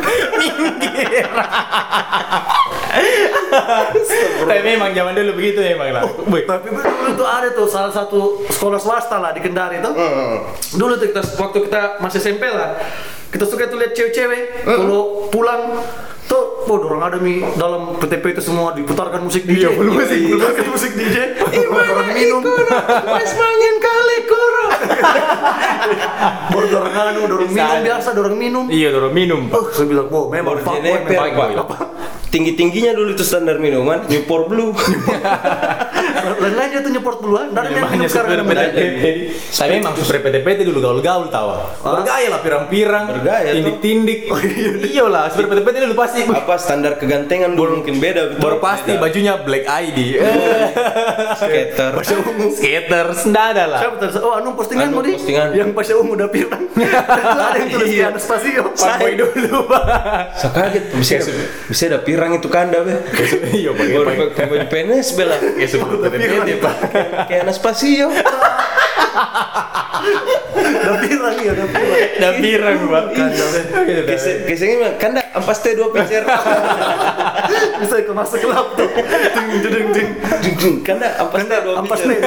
Tapi 4.49 4.61
memang 4.65 4.91
zaman 4.93 5.13
dulu 5.15 5.33
begitu 5.39 5.61
memang 5.63 5.89
lah. 5.95 6.03
Boy. 6.27 6.43
Tapi 6.49 6.73
dulu 6.73 7.11
tuh 7.15 7.29
ada 7.29 7.49
tuh 7.53 7.69
salah 7.69 7.93
satu 7.93 8.43
sekolah 8.49 8.81
swasta 8.81 9.23
lah 9.23 9.31
di 9.31 9.41
Kendari 9.45 9.79
tuh. 9.79 9.95
Dulu 10.75 10.99
tuh 10.99 11.07
kita 11.13 11.23
waktu 11.39 11.59
kita 11.69 12.03
masih 12.03 12.19
SMP 12.19 12.49
lah. 12.49 12.75
Kita 13.29 13.45
suka 13.45 13.69
tuh 13.69 13.77
lihat 13.77 13.93
cewek-cewek 13.93 14.65
kalau 14.65 15.29
pulang 15.29 15.85
oh 16.69 16.79
dorong 16.79 17.03
ada 17.03 17.17
mi 17.17 17.41
dalam 17.57 17.97
PTP 17.97 18.37
itu 18.37 18.43
semua 18.45 18.77
diputarkan 18.77 19.25
musik 19.25 19.49
DJ. 19.49 19.73
Iya, 19.73 19.81
musik, 19.81 20.19
diputarkan 20.21 20.67
musik 20.69 20.93
DJ. 20.93 21.17
Orang 21.73 22.11
minum. 22.13 22.43
Mas 23.09 23.33
mangin 23.33 23.75
kali 23.81 24.17
koro. 24.29 24.67
Baru 26.53 26.67
dorong 26.69 26.95
anu, 26.95 27.21
dorong 27.25 27.51
minum 27.51 27.79
biasa, 27.81 28.09
dorong 28.13 28.37
minum. 28.37 28.65
Iya, 28.69 28.89
dorong 28.93 29.15
minum. 29.17 29.41
Pak. 29.49 29.57
Oh, 29.57 29.65
saya 29.73 29.87
bilang, 29.89 30.09
wow, 30.13 30.29
memang 30.29 30.61
fuckboy, 30.61 31.01
memang. 31.09 31.69
Tinggi-tingginya 32.29 32.93
dulu 32.93 33.17
itu 33.17 33.25
standar 33.25 33.57
minuman, 33.57 34.05
Newport 34.05 34.53
Blue. 34.53 34.77
Lain-lain 36.49 36.69
dia 36.71 36.81
tuh 36.81 36.91
nyeport 36.91 37.19
duluan, 37.21 37.47
dan 37.53 37.69
yang 37.69 37.85
Makanya 37.85 37.93
minum 37.95 38.09
sekarang 38.09 38.31
namanya. 38.41 38.67
PT-PT. 38.69 39.05
Tapi 39.51 39.73
memang 39.77 39.95
supir 39.95 40.17
PT-PT 40.19 40.59
dulu 40.65 40.79
gaul-gaul 40.81 41.27
tawa. 41.29 41.57
Bergaya 41.79 42.29
lah 42.33 42.41
pirang-pirang. 42.41 43.05
Bergaya. 43.13 43.51
Tindik-tindik. 43.53 44.19
Iya 44.89 45.05
lah, 45.07 45.29
supir 45.29 45.47
PT-PT 45.47 45.77
dulu 45.85 45.95
pasti. 45.95 46.21
Apa 46.25 46.57
standar 46.57 46.97
kegantengan 46.97 47.53
dulu 47.53 47.81
mungkin 47.81 48.01
beda. 48.01 48.41
Baru 48.41 48.57
pasti 48.59 48.97
bajunya 48.97 49.37
black 49.39 49.69
ID. 49.69 49.99
Skater. 51.41 51.93
Skater, 52.51 53.07
sendada 53.13 53.65
lah. 53.67 53.81
Siapa? 53.81 53.97
Oh, 54.19 54.33
anu 54.35 54.55
postingan 54.55 54.91
mau 54.91 55.03
di 55.03 55.15
yang 55.29 55.71
pas 55.73 55.87
ungu 55.91 56.17
udah 56.17 56.29
pirang. 56.29 56.65
Itu 56.73 56.85
ada 57.45 57.59
yang 57.59 57.71
tulis 57.71 57.89
di 57.89 57.97
Iya. 57.99 58.11
Anastasia. 58.11 58.61
Fuckboy 58.63 59.13
dulu, 59.15 59.59
Pak. 59.67 59.83
Saya 60.39 60.51
kaget 60.55 60.85
bisa 60.95 61.15
bisa 61.67 61.83
ada 61.87 61.99
pirang 62.01 62.31
itu 62.33 62.49
kanda 62.49 62.81
be. 62.81 62.95
Iya, 63.59 63.75
pakai 63.75 63.91
Baru 63.91 64.07
pakai 64.07 64.27
pakai 64.31 64.47
baju 64.47 64.67
PNS 64.71 65.09
bela. 65.17 65.37
kayak 65.39 65.69
supir 65.69 65.97
PT-PT, 66.45 66.51
Pak. 66.63 66.75
Kayak 67.27 67.41
Anaspasio. 67.49 68.07
Udah 70.59 70.97
pirang 71.03 71.37
ya, 71.43 71.51
udah 71.53 71.67
pirang. 71.69 71.99
Udah 72.19 72.33
pirang, 72.39 72.77
Pak. 72.87 73.05
Kesengnya 74.47 74.77
mah 74.79 74.93
kanda 74.97 75.21
ampas 75.35 75.59
teh 75.61 75.75
dua 75.75 75.89
pecer. 75.91 76.23
Bisa 77.79 77.95
ikut 78.01 78.15
masuk 78.15 78.39
gelap 78.43 78.75
tuh. 78.75 78.89
Ding 78.89 79.63
ding 79.65 79.89
ding. 79.93 80.09
Kanda 80.83 81.19
ampas 81.19 81.45
teh 81.45 81.59
dua 81.61 81.75
Ampas 81.83 82.01
pecer. 82.01 82.11
nih. 82.15 82.19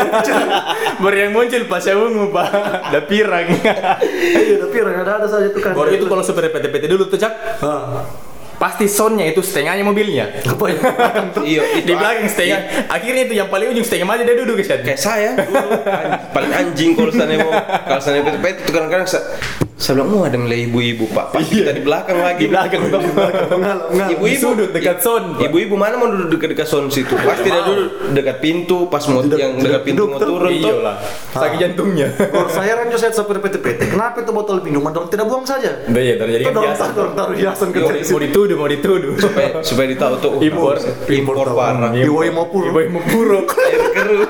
Baru 0.99 1.15
yang 1.17 1.31
muncul 1.33 1.61
pas 1.65 1.81
saya 1.81 1.97
ungu, 1.97 2.29
Pak. 2.29 2.47
Udah 2.91 3.03
pirang. 3.07 3.45
Iya, 3.49 4.53
udah 4.61 4.69
pirang 4.69 4.95
ada 5.01 5.11
ada 5.21 5.27
saja 5.27 5.47
tuh 5.49 5.61
kan. 5.63 5.73
Baru 5.73 5.89
itu 5.91 6.05
kalau 6.05 6.23
supir 6.23 6.51
PT-PT 6.51 6.85
dulu 6.87 7.07
tuh, 7.07 7.17
Cak. 7.17 7.33
Pasti 8.61 8.85
soundnya 8.85 9.25
itu 9.25 9.41
setengahnya 9.41 9.81
mobilnya. 9.81 10.29
apa 10.45 10.65
ya? 10.69 10.77
Iya, 11.41 11.61
Di 11.81 11.93
belakang 11.97 12.29
setengah. 12.29 12.85
Akhirnya 12.93 13.25
itu 13.25 13.33
yang 13.33 13.49
paling 13.49 13.73
ujung 13.73 13.81
setengah 13.81 14.05
aja 14.13 14.21
dia 14.21 14.37
duduk 14.37 14.61
kayak 14.61 15.01
saya 15.01 15.33
dulu, 15.33 15.81
an- 15.89 16.29
paling 16.29 16.51
anjing 16.53 16.93
kalau 16.93 17.09
sana 17.09 17.41
mau 17.41 17.49
kalau 17.57 18.01
sana 18.05 18.21
itu 18.21 18.61
kadang-kadang 18.69 19.09
saya, 19.81 19.97
saya 19.97 19.97
bilang 19.97 20.09
mau 20.13 20.21
ada 20.29 20.37
mulai 20.37 20.69
ibu-ibu 20.69 21.09
pak 21.09 21.33
pas 21.33 21.41
kita 21.41 21.73
di 21.73 21.81
belakang 21.81 22.17
lagi 22.21 22.45
Di 22.45 22.53
belakang 22.53 22.81
tuh. 22.93 23.01
Mengalah, 23.01 23.85
mengalah. 23.89 24.13
ibu-ibu 24.13 24.41
Sudut 24.41 24.69
dekat 24.69 24.97
Pak. 25.01 25.41
ibu-ibu 25.41 25.73
mana 25.73 25.97
mau 25.97 26.07
duduk 26.13 26.37
dekat-dekat 26.37 26.67
sound 26.69 26.93
situ 26.93 27.17
pasti 27.17 27.49
dia 27.49 27.65
duduk 27.65 27.89
dekat 28.13 28.37
pintu 28.37 28.85
pas 28.85 29.01
mau 29.09 29.25
yang 29.25 29.57
dekat 29.57 29.81
pintu 29.81 30.05
mau 30.05 30.21
turun 30.21 30.51
Iya 30.51 30.69
tuh 30.69 30.81
lah. 30.83 30.95
Sakit 31.31 31.57
jantungnya. 31.57 32.07
Kalau 32.11 32.49
saya 32.51 32.71
rancu 32.75 32.97
saya 32.99 33.11
supir 33.15 33.39
PT-PT, 33.39 33.95
kenapa 33.95 34.19
itu 34.21 34.31
botol 34.35 34.59
minuman 34.61 34.91
dong 34.91 35.07
tidak 35.07 35.25
buang 35.31 35.47
saja? 35.47 35.79
Udah 35.87 36.03
ya 36.03 36.15
terjadi 36.19 36.43
Itu 36.43 36.49
kan 36.51 36.55
dorong 36.59 36.75
taruh 36.77 36.93
dorong 36.93 37.15
taruh 37.15 37.35
hiasan 37.39 37.67
ke. 37.71 37.79
Mau 37.81 38.19
dituduh, 38.19 38.55
mau 38.59 38.69
dituduh. 38.69 39.11
supaya 39.17 39.49
supaya 39.63 39.87
ditahu 39.89 40.13
tuh 40.19 40.31
oh, 40.37 40.43
Impor. 40.43 40.75
impor 41.07 41.35
parah 41.55 41.91
Iwoi 41.95 42.29
mau 42.29 42.45
pur. 42.51 42.67
Ibu 42.67 42.79
mau 42.91 43.03
puruk. 43.07 43.47
air 43.57 43.83
keruh 43.95 44.27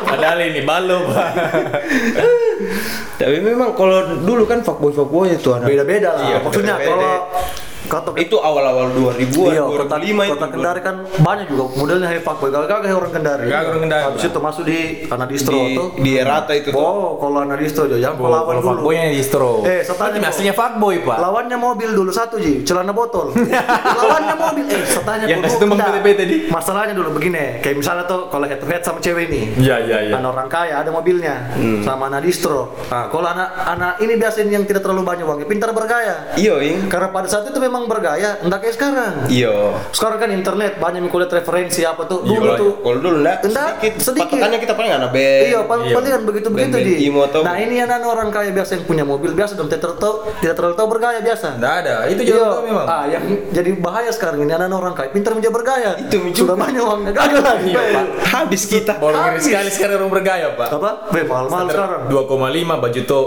Padahal 0.00 0.42
ini 0.42 0.64
balo, 0.64 1.06
Pak. 1.06 1.28
tapi 3.20 3.36
memang 3.44 3.76
kalau 3.76 4.16
dulu 4.24 4.48
kan 4.48 4.64
fuckboy 4.64 4.96
fuckboy 4.96 5.28
itu 5.36 5.52
anak 5.52 5.68
Beda-beda 5.68 6.16
lah. 6.16 6.24
Iya, 6.24 6.36
Maksudnya 6.40 6.74
kalau 6.80 7.12
kota 7.90 8.08
Itu 8.14 8.36
awal-awal 8.38 8.94
2000-an, 8.94 9.50
Iya, 9.50 9.62
kota, 9.66 9.96
2005 9.98 10.06
itu. 10.22 10.32
kota 10.32 10.46
Kendari 10.48 10.80
kan 10.80 10.94
banyak 11.18 11.46
juga 11.50 11.64
modelnya 11.74 12.06
Hey 12.06 12.20
Fuckboy. 12.22 12.48
Gak 12.48 12.70
orang 12.86 13.12
Kendari. 13.12 13.44
Gak 13.46 13.60
orang 13.66 13.82
Kendari, 13.82 14.02
Habis 14.06 14.22
itu 14.24 14.38
masuk 14.38 14.62
di 14.62 14.78
Anadistro 15.04 15.58
Di, 15.58 15.74
tuh. 15.74 15.88
di 15.98 16.10
Erata 16.14 16.52
itu 16.54 16.70
tuh. 16.70 16.78
Oh, 16.78 17.18
kalau 17.18 17.42
Anadistro 17.42 17.84
aja 17.84 17.98
yang 17.98 18.14
Kalau 18.14 18.30
lawan 18.30 18.54
dulu. 18.58 18.66
fuckboynya 18.70 19.10
distro. 19.10 19.66
Eh, 19.66 19.82
setanya 19.82 20.16
Berarti 20.16 20.30
aslinya 20.30 20.54
fuckboy, 20.54 20.96
Pak. 21.02 21.16
Lawannya 21.18 21.56
mobil 21.56 21.90
dulu 21.90 22.10
satu 22.10 22.38
Ji, 22.38 22.62
celana 22.62 22.94
botol. 22.94 23.34
Lawannya 23.98 24.34
mobil. 24.36 24.64
Eh, 24.66 24.84
setanya 24.84 25.24
Yang 25.26 25.36
dulu, 25.36 25.46
kasih 25.46 25.58
tumbang 25.58 25.78
enggak. 25.78 25.92
PT-PT 25.98 26.20
di? 26.22 26.36
Masalahnya 26.48 26.94
dulu 26.94 27.10
begini, 27.12 27.58
kayak 27.58 27.76
misalnya 27.76 28.04
tuh 28.04 28.28
kalau 28.28 28.46
head 28.46 28.58
to 28.58 28.66
head 28.66 28.82
sama 28.82 28.98
cewek 28.98 29.26
ini. 29.26 29.40
Iya, 29.58 29.76
iya, 29.82 29.98
iya. 30.06 30.12
Anak 30.14 30.30
orang 30.30 30.48
kaya 30.48 30.74
ada 30.78 30.90
mobilnya 30.90 31.34
sama 31.82 32.06
anak 32.06 32.22
distro. 32.22 32.76
Nah, 32.86 33.08
kalau 33.08 33.26
anak 33.26 33.48
anak 33.66 33.92
ini 33.98 34.14
biasanya 34.14 34.50
yang 34.52 34.64
tidak 34.64 34.80
terlalu 34.80 35.02
banyak 35.02 35.24
uangnya, 35.24 35.46
pintar 35.46 35.70
bergaya. 35.70 36.36
Iya, 36.36 36.54
ing. 36.60 36.86
Karena 36.86 37.08
pada 37.10 37.26
saat 37.26 37.44
itu 37.44 37.58
memang 37.58 37.79
bergaya, 37.84 38.40
enggak 38.40 38.60
kayak 38.60 38.74
sekarang. 38.74 39.14
Iya. 39.26 39.54
Sekarang 39.90 40.18
kan 40.18 40.30
internet 40.30 40.72
banyak 40.76 41.00
yang 41.00 41.08
kulihat 41.08 41.30
referensi 41.30 41.80
apa 41.82 42.04
tuh. 42.04 42.20
Iya, 42.22 42.30
Dulu 42.32 42.44
iya. 42.46 42.56
tuh 42.56 42.72
Kalau 42.80 42.98
dulu 42.98 43.16
enggak, 43.20 43.36
Enggak, 43.42 43.68
sedikit. 43.70 43.92
sedikit. 44.02 44.26
Patokannya 44.30 44.58
kita 44.58 44.74
paling 44.74 44.92
anak 44.92 45.10
band. 45.10 45.42
Iya, 45.42 45.58
paling 45.62 45.84
Iya. 45.86 45.96
kan 46.10 46.22
begitu-begitu 46.24 46.76
di. 46.76 46.92
Nah, 47.40 47.56
ini 47.56 47.74
anak 47.78 48.02
orang 48.02 48.28
kaya 48.28 48.50
biasa 48.50 48.70
yang 48.74 48.84
punya 48.84 49.04
mobil 49.04 49.30
biasa 49.30 49.54
dong 49.54 49.66
tidak 49.66 49.86
terlalu 49.86 50.10
tidak 50.40 50.54
terlalu 50.54 50.74
tahu 50.74 50.88
bergaya 50.88 51.18
biasa. 51.20 51.46
Enggak 51.56 51.74
ada. 51.80 51.94
Itu 52.06 52.20
Iya, 52.20 52.30
juga 52.30 52.44
tahu 52.50 52.62
memang. 52.66 52.86
ah 52.86 53.04
yang 53.06 53.24
jadi 53.50 53.70
bahaya 53.76 54.10
sekarang 54.10 54.40
ini 54.40 54.52
anak 54.52 54.72
orang 54.72 54.94
kaya 54.94 55.08
pintar 55.10 55.32
menjadi 55.32 55.52
bergaya. 55.52 55.90
Itu 55.96 56.16
sudah 56.34 56.56
banyak 56.56 56.80
uangnya 56.80 57.12
gagal 57.12 57.40
lagi. 57.40 57.70
Iya. 57.70 58.02
Habis 58.26 58.62
kita. 58.64 58.96
Baru 58.96 59.12
ngeri 59.12 59.30
Habis. 59.36 59.44
sekali 59.44 59.70
sekarang 59.70 59.96
orang 59.98 60.12
bergaya, 60.12 60.46
Pak. 60.54 60.68
Apa? 60.72 60.90
Be, 61.10 61.20
mahal-mahal 61.22 61.66
sekarang. 61.68 62.00
2,5 62.08 62.40
baju 62.76 63.00
to. 63.02 63.20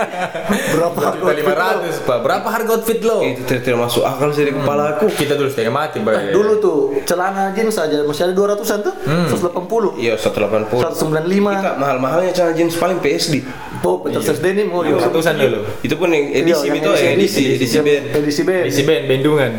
Berapa? 0.74 1.00
Lima 1.30 1.54
ratus, 1.54 1.94
Pak. 2.02 2.18
Berapa 2.20 2.48
harga 2.48 2.70
outfit 2.72 3.00
lo? 3.00 3.18
Itu 3.22 3.42
tidak 3.70 3.86
masuk 3.86 4.02
akal 4.02 4.28
sih 4.34 4.42
di 4.42 4.50
kepala 4.50 4.98
aku. 4.98 5.06
Kita 5.06 5.38
dulu 5.38 5.46
setengah 5.46 5.70
mati, 5.70 6.02
Pak. 6.02 6.10
Eh, 6.10 6.34
Dulu 6.34 6.52
tuh 6.58 6.78
celana 7.06 7.54
jeans 7.54 7.70
saja 7.70 8.02
masih 8.02 8.26
ada 8.26 8.34
200-an 8.34 8.78
tuh. 8.82 8.94
Hmm. 9.06 9.30
180. 9.30 9.94
Iya, 9.94 10.18
180. 10.18 10.82
195. 10.90 11.54
Kita 11.54 11.78
mahal-mahalnya 11.78 12.34
celana 12.34 12.54
jeans 12.58 12.74
paling 12.74 12.98
PSD. 12.98 13.46
Oh, 13.80 14.02
Peter 14.02 14.20
Says 14.20 14.42
Denim 14.42 14.68
oh 14.74 14.82
iya. 14.82 14.98
Ratusan 14.98 15.38
dulu. 15.38 15.62
Itu 15.80 15.94
pun 15.96 16.10
yang 16.10 16.34
edisi 16.34 16.66
Iya, 16.66 16.74
itu 16.82 16.90
yang 16.90 17.14
edisi 17.16 17.42
edisi 17.56 17.78
band. 17.80 18.04
Edisi 18.12 18.42
band. 18.42 18.64
Isi 18.66 18.82
band 18.82 19.02
Bendungan. 19.06 19.52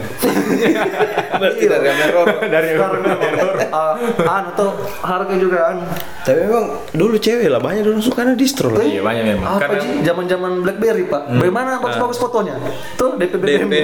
Berarti 1.41 1.63
dari 1.65 1.87
Amerika. 1.89 2.19
Dari 2.51 2.67
Sekarang 2.75 3.01
memang 3.01 3.71
ah, 3.71 3.95
anu 4.37 4.49
tuh 4.53 4.71
harga 5.01 5.35
juga 5.39 5.57
an. 5.73 5.77
Tapi 6.21 6.37
memang 6.45 6.65
dulu 6.93 7.15
cewek 7.17 7.47
lah 7.49 7.57
banyak 7.57 7.81
dulu 7.81 7.97
suka 7.97 8.27
ada 8.27 8.35
distro 8.37 8.69
lah. 8.69 8.83
Iya, 8.85 9.01
banyak 9.01 9.23
memang. 9.25 9.45
Apa 9.47 9.59
Karena 9.65 9.79
sih 9.81 9.93
zaman-zaman 10.05 10.51
BlackBerry, 10.61 11.03
Pak? 11.09 11.21
Bagaimana 11.41 11.81
bagus-bagus 11.81 12.17
fotonya? 12.21 12.55
Tuh 12.99 13.17
DP 13.17 13.33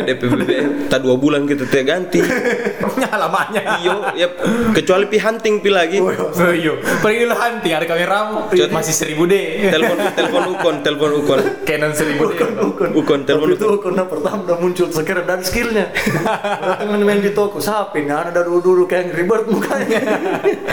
DP 0.05 0.16
BBM. 0.25 0.71
Tak 0.89 0.99
dua 1.05 1.15
bulan 1.19 1.45
kita 1.45 1.69
tidak 1.69 1.85
ganti. 1.85 2.19
lamanya. 3.17 3.61
Iyo, 3.81 3.93
ya 4.13 4.27
kecuali 4.71 5.05
pi 5.09 5.17
hunting 5.19 5.59
pi 5.59 5.69
lagi. 5.73 5.97
Oh 5.99 6.11
iya, 6.53 6.73
pergi 7.01 7.25
dulu 7.25 7.35
hunting 7.35 7.73
ada 7.73 7.85
kameramu. 7.85 8.39
Iya. 8.53 8.69
Masih 8.71 8.93
1000 8.93 9.31
D. 9.31 9.33
Telepon 9.73 9.97
telepon 10.13 10.43
ukon, 10.53 10.75
telepon 10.85 11.11
ukon. 11.19 11.39
Canon 11.65 11.91
1000 11.91 12.13
D. 12.13 12.19
Bukan. 12.21 12.49
Ukon 12.93 13.19
telepon 13.25 13.47
Tapi 13.51 13.57
itu 13.57 13.65
ukon. 13.67 13.79
karena 13.91 14.03
pertama 14.05 14.39
udah 14.45 14.57
muncul 14.61 14.87
sekarang 14.93 15.25
dari 15.25 15.43
skillnya. 15.43 15.85
Datang 15.93 16.87
main-main 16.93 17.19
di 17.19 17.31
toko, 17.33 17.57
siapa 17.57 17.97
ini? 17.97 18.13
Ada 18.13 18.45
dulu-dulu 18.45 18.85
kayak 18.85 19.11
Angry 19.11 19.23
Bird 19.25 19.45
mukanya. 19.49 19.99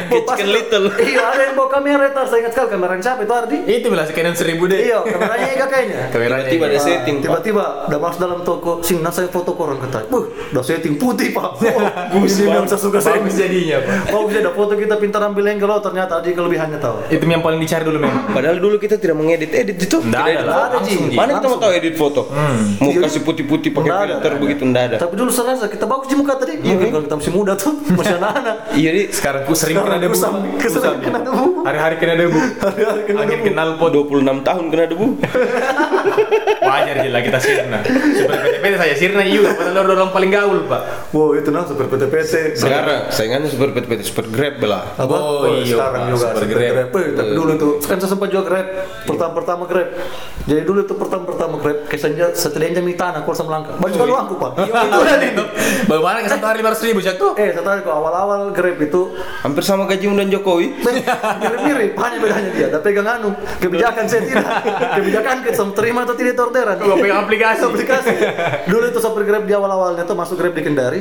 Kayak 0.09 0.25
Chicken 0.29 0.49
Little. 0.53 0.85
Iya, 1.01 1.23
ada 1.35 1.43
yang 1.51 1.55
bawa 1.57 1.69
kamera 1.73 2.05
itu, 2.13 2.21
saya 2.29 2.39
ingat 2.45 2.53
sekali 2.55 2.69
kamera 2.77 2.93
siapa 3.01 3.21
itu 3.25 3.35
Ardi? 3.35 3.59
Itu 3.67 3.87
bilang 3.91 4.07
Canon 4.09 4.37
1000 4.37 4.71
D. 4.71 4.75
Iya, 4.85 4.99
kameranya 5.03 5.47
Ega 5.51 5.67
kayaknya. 5.67 5.99
Kameranya. 6.13 6.47
Tiba-tiba 6.49 6.67
ada 6.71 6.81
setting. 6.81 7.17
Tiba-tiba 7.25 7.65
udah 7.89 7.99
masuk 8.01 8.21
dalam 8.21 8.41
toko, 8.45 8.73
sing 8.85 9.01
nah 9.01 9.13
saya 9.25 9.33
foto 9.33 9.50
korang 9.52 9.81
kata. 9.81 10.04
Buh, 10.07 10.23
udah 10.52 10.61
setting 10.61 10.95
putih 10.95 11.33
pak. 11.33 11.57
Oh, 11.75 12.21
ini 12.21 12.45
memang 12.45 12.69
saya 12.69 12.76
suka 12.76 13.00
saya. 13.00 13.16
Bagus 13.16 13.35
jadinya, 13.35 13.81
Pak. 13.81 14.12
Bagus 14.12 14.35
ada 14.37 14.52
foto 14.52 14.73
kita 14.75 14.95
pintar 14.95 15.25
ambil 15.25 15.49
angle 15.49 15.66
oh 15.66 15.81
ternyata 15.81 16.21
ada 16.21 16.28
kelebihannya 16.28 16.76
tahu. 16.76 16.97
Itu 17.09 17.25
yang 17.25 17.40
paling 17.40 17.57
dicari 17.57 17.83
dulu 17.83 17.99
memang. 17.99 18.31
Padahal 18.31 18.57
dulu 18.59 18.76
kita 18.76 18.95
tidak 18.95 19.16
mengedit 19.16 19.50
edit 19.50 19.81
itu. 19.81 19.99
Tidak 19.99 20.14
ada 20.14 20.45
langsung, 20.71 21.09
Ji. 21.09 21.16
Mana 21.16 21.40
kita 21.40 21.49
mau 21.49 21.59
tahu 21.59 21.73
edit 21.73 21.95
foto? 21.95 22.28
Mau 22.28 22.87
Iya, 22.87 23.00
kasih 23.02 23.21
putih-putih 23.23 23.71
pakai 23.73 23.90
ada. 23.90 24.14
filter 24.14 24.33
begitu 24.37 24.62
ndak 24.62 24.83
ada. 24.85 24.97
Tapi 25.00 25.14
dulu 25.14 25.31
serasa 25.31 25.66
kita 25.66 25.85
bagus 25.85 26.07
di 26.07 26.14
muka 26.14 26.35
tadi. 26.37 26.54
Iya, 26.61 26.75
kalau 26.85 27.02
kita 27.02 27.14
masih 27.16 27.33
muda 27.33 27.52
tuh, 27.54 27.73
masih 27.90 28.14
anak-anak. 28.14 28.57
Iya, 28.78 28.90
di 28.93 29.02
Sekarang 29.09 29.43
ku 29.45 29.52
sering 29.54 29.76
kena 29.76 29.99
debu. 29.99 30.14
Kesering 30.61 31.00
kena 31.00 31.19
debu. 31.23 31.45
Hari-hari 31.64 31.97
kena 31.97 32.14
debu. 32.16 32.38
Hari-hari 32.61 33.02
kena 33.07 33.19
Angin 33.23 33.38
debu. 33.40 33.47
kenal 33.49 33.69
pot. 33.75 33.90
26 33.90 34.43
tahun 34.43 34.64
kena 34.69 34.85
debu. 34.87 35.07
Wajar 36.75 36.97
gila 37.00 37.19
kita 37.23 37.38
sirna. 37.38 37.78
Seperti 37.87 38.59
PT 38.59 38.75
saya 38.75 38.95
sirna 38.99 39.23
juga. 39.23 39.54
Padahal 39.54 39.88
orang 39.95 40.11
paling 40.11 40.31
gaul, 40.31 40.59
Pak. 40.66 40.83
Wow, 41.14 41.38
itu 41.38 41.49
nah 41.49 41.62
super 41.62 41.87
PT-PT. 41.87 42.59
Sekarang 42.59 43.07
saingannya 43.09 43.47
super 43.47 43.71
PT 43.71 43.85
PT 43.87 44.00
super 44.02 44.26
grab 44.26 44.59
lah. 44.61 44.83
apa? 44.97 45.14
Oh, 45.14 45.54
iya, 45.54 45.78
sekarang 45.78 46.00
Pak, 46.00 46.11
juga 46.11 46.19
super 46.19 46.35
super 46.35 46.49
Grab. 46.50 46.73
grab. 46.75 46.88
Eh, 46.95 47.09
tapi 47.14 47.31
dulu 47.33 47.52
tuh 47.54 47.73
kan 47.81 47.97
saya 47.97 48.11
sempat 48.11 48.28
juga 48.28 48.43
grab. 48.43 48.66
Pertama-pertama 49.07 49.62
grab. 49.64 49.88
Jadi 50.45 50.61
dulu 50.61 50.81
tuh 50.83 50.97
pertama-pertama 50.99 51.54
grab 51.62 51.78
kesannya 51.87 52.26
setidaknya 52.35 52.83
jam 52.83 52.87
tanah 52.90 53.21
kalau 53.23 53.37
sama 53.38 53.50
langkah. 53.54 53.75
Baju 53.78 53.95
kan 53.95 54.09
uangku 54.11 54.35
pak. 54.37 54.50
Itu 54.66 54.99
udah 54.99 55.16
nih. 55.16 55.31
Bagaimana 55.87 56.19
ke 56.21 56.28
satu 56.28 56.45
hari 56.45 56.59
500 56.64 56.88
ribu 56.90 57.00
cak 57.00 57.14
tuh? 57.16 57.33
Eh, 57.38 57.49
saya 57.54 57.62
tahu 57.62 57.76
kok 57.87 57.95
awal-awal 57.95 58.40
grab 58.50 58.78
itu 58.83 59.02
Hampir 59.45 59.62
sama 59.62 59.85
gaji 59.85 60.09
dan 60.09 60.28
Jokowi. 60.33 60.66
mirip-mirip, 61.45 61.93
hanya 62.00 62.16
bedanya 62.19 62.50
dia. 62.50 62.66
Ada 62.73 62.78
pegang 62.81 63.04
anu, 63.07 63.31
kebijakan 63.61 64.04
saya 64.09 64.25
tidak. 64.25 64.47
Kebijakan 64.97 65.37
kita 65.45 65.57
sama 65.57 65.73
terima 65.76 66.00
atau 66.02 66.16
tidak 66.16 66.33
itu 66.35 66.43
orderan. 66.64 66.88
Gua 66.88 66.97
pegang 66.97 67.21
aplikasi. 67.28 67.62
aplikasi. 67.68 68.14
Dulu 68.73 68.85
itu 68.88 68.99
sopir 69.04 69.23
grab 69.28 69.44
di 69.44 69.52
awal-awalnya 69.52 70.09
tuh 70.09 70.16
masuk 70.16 70.40
grab 70.40 70.56
di 70.56 70.62
Kendari. 70.64 71.00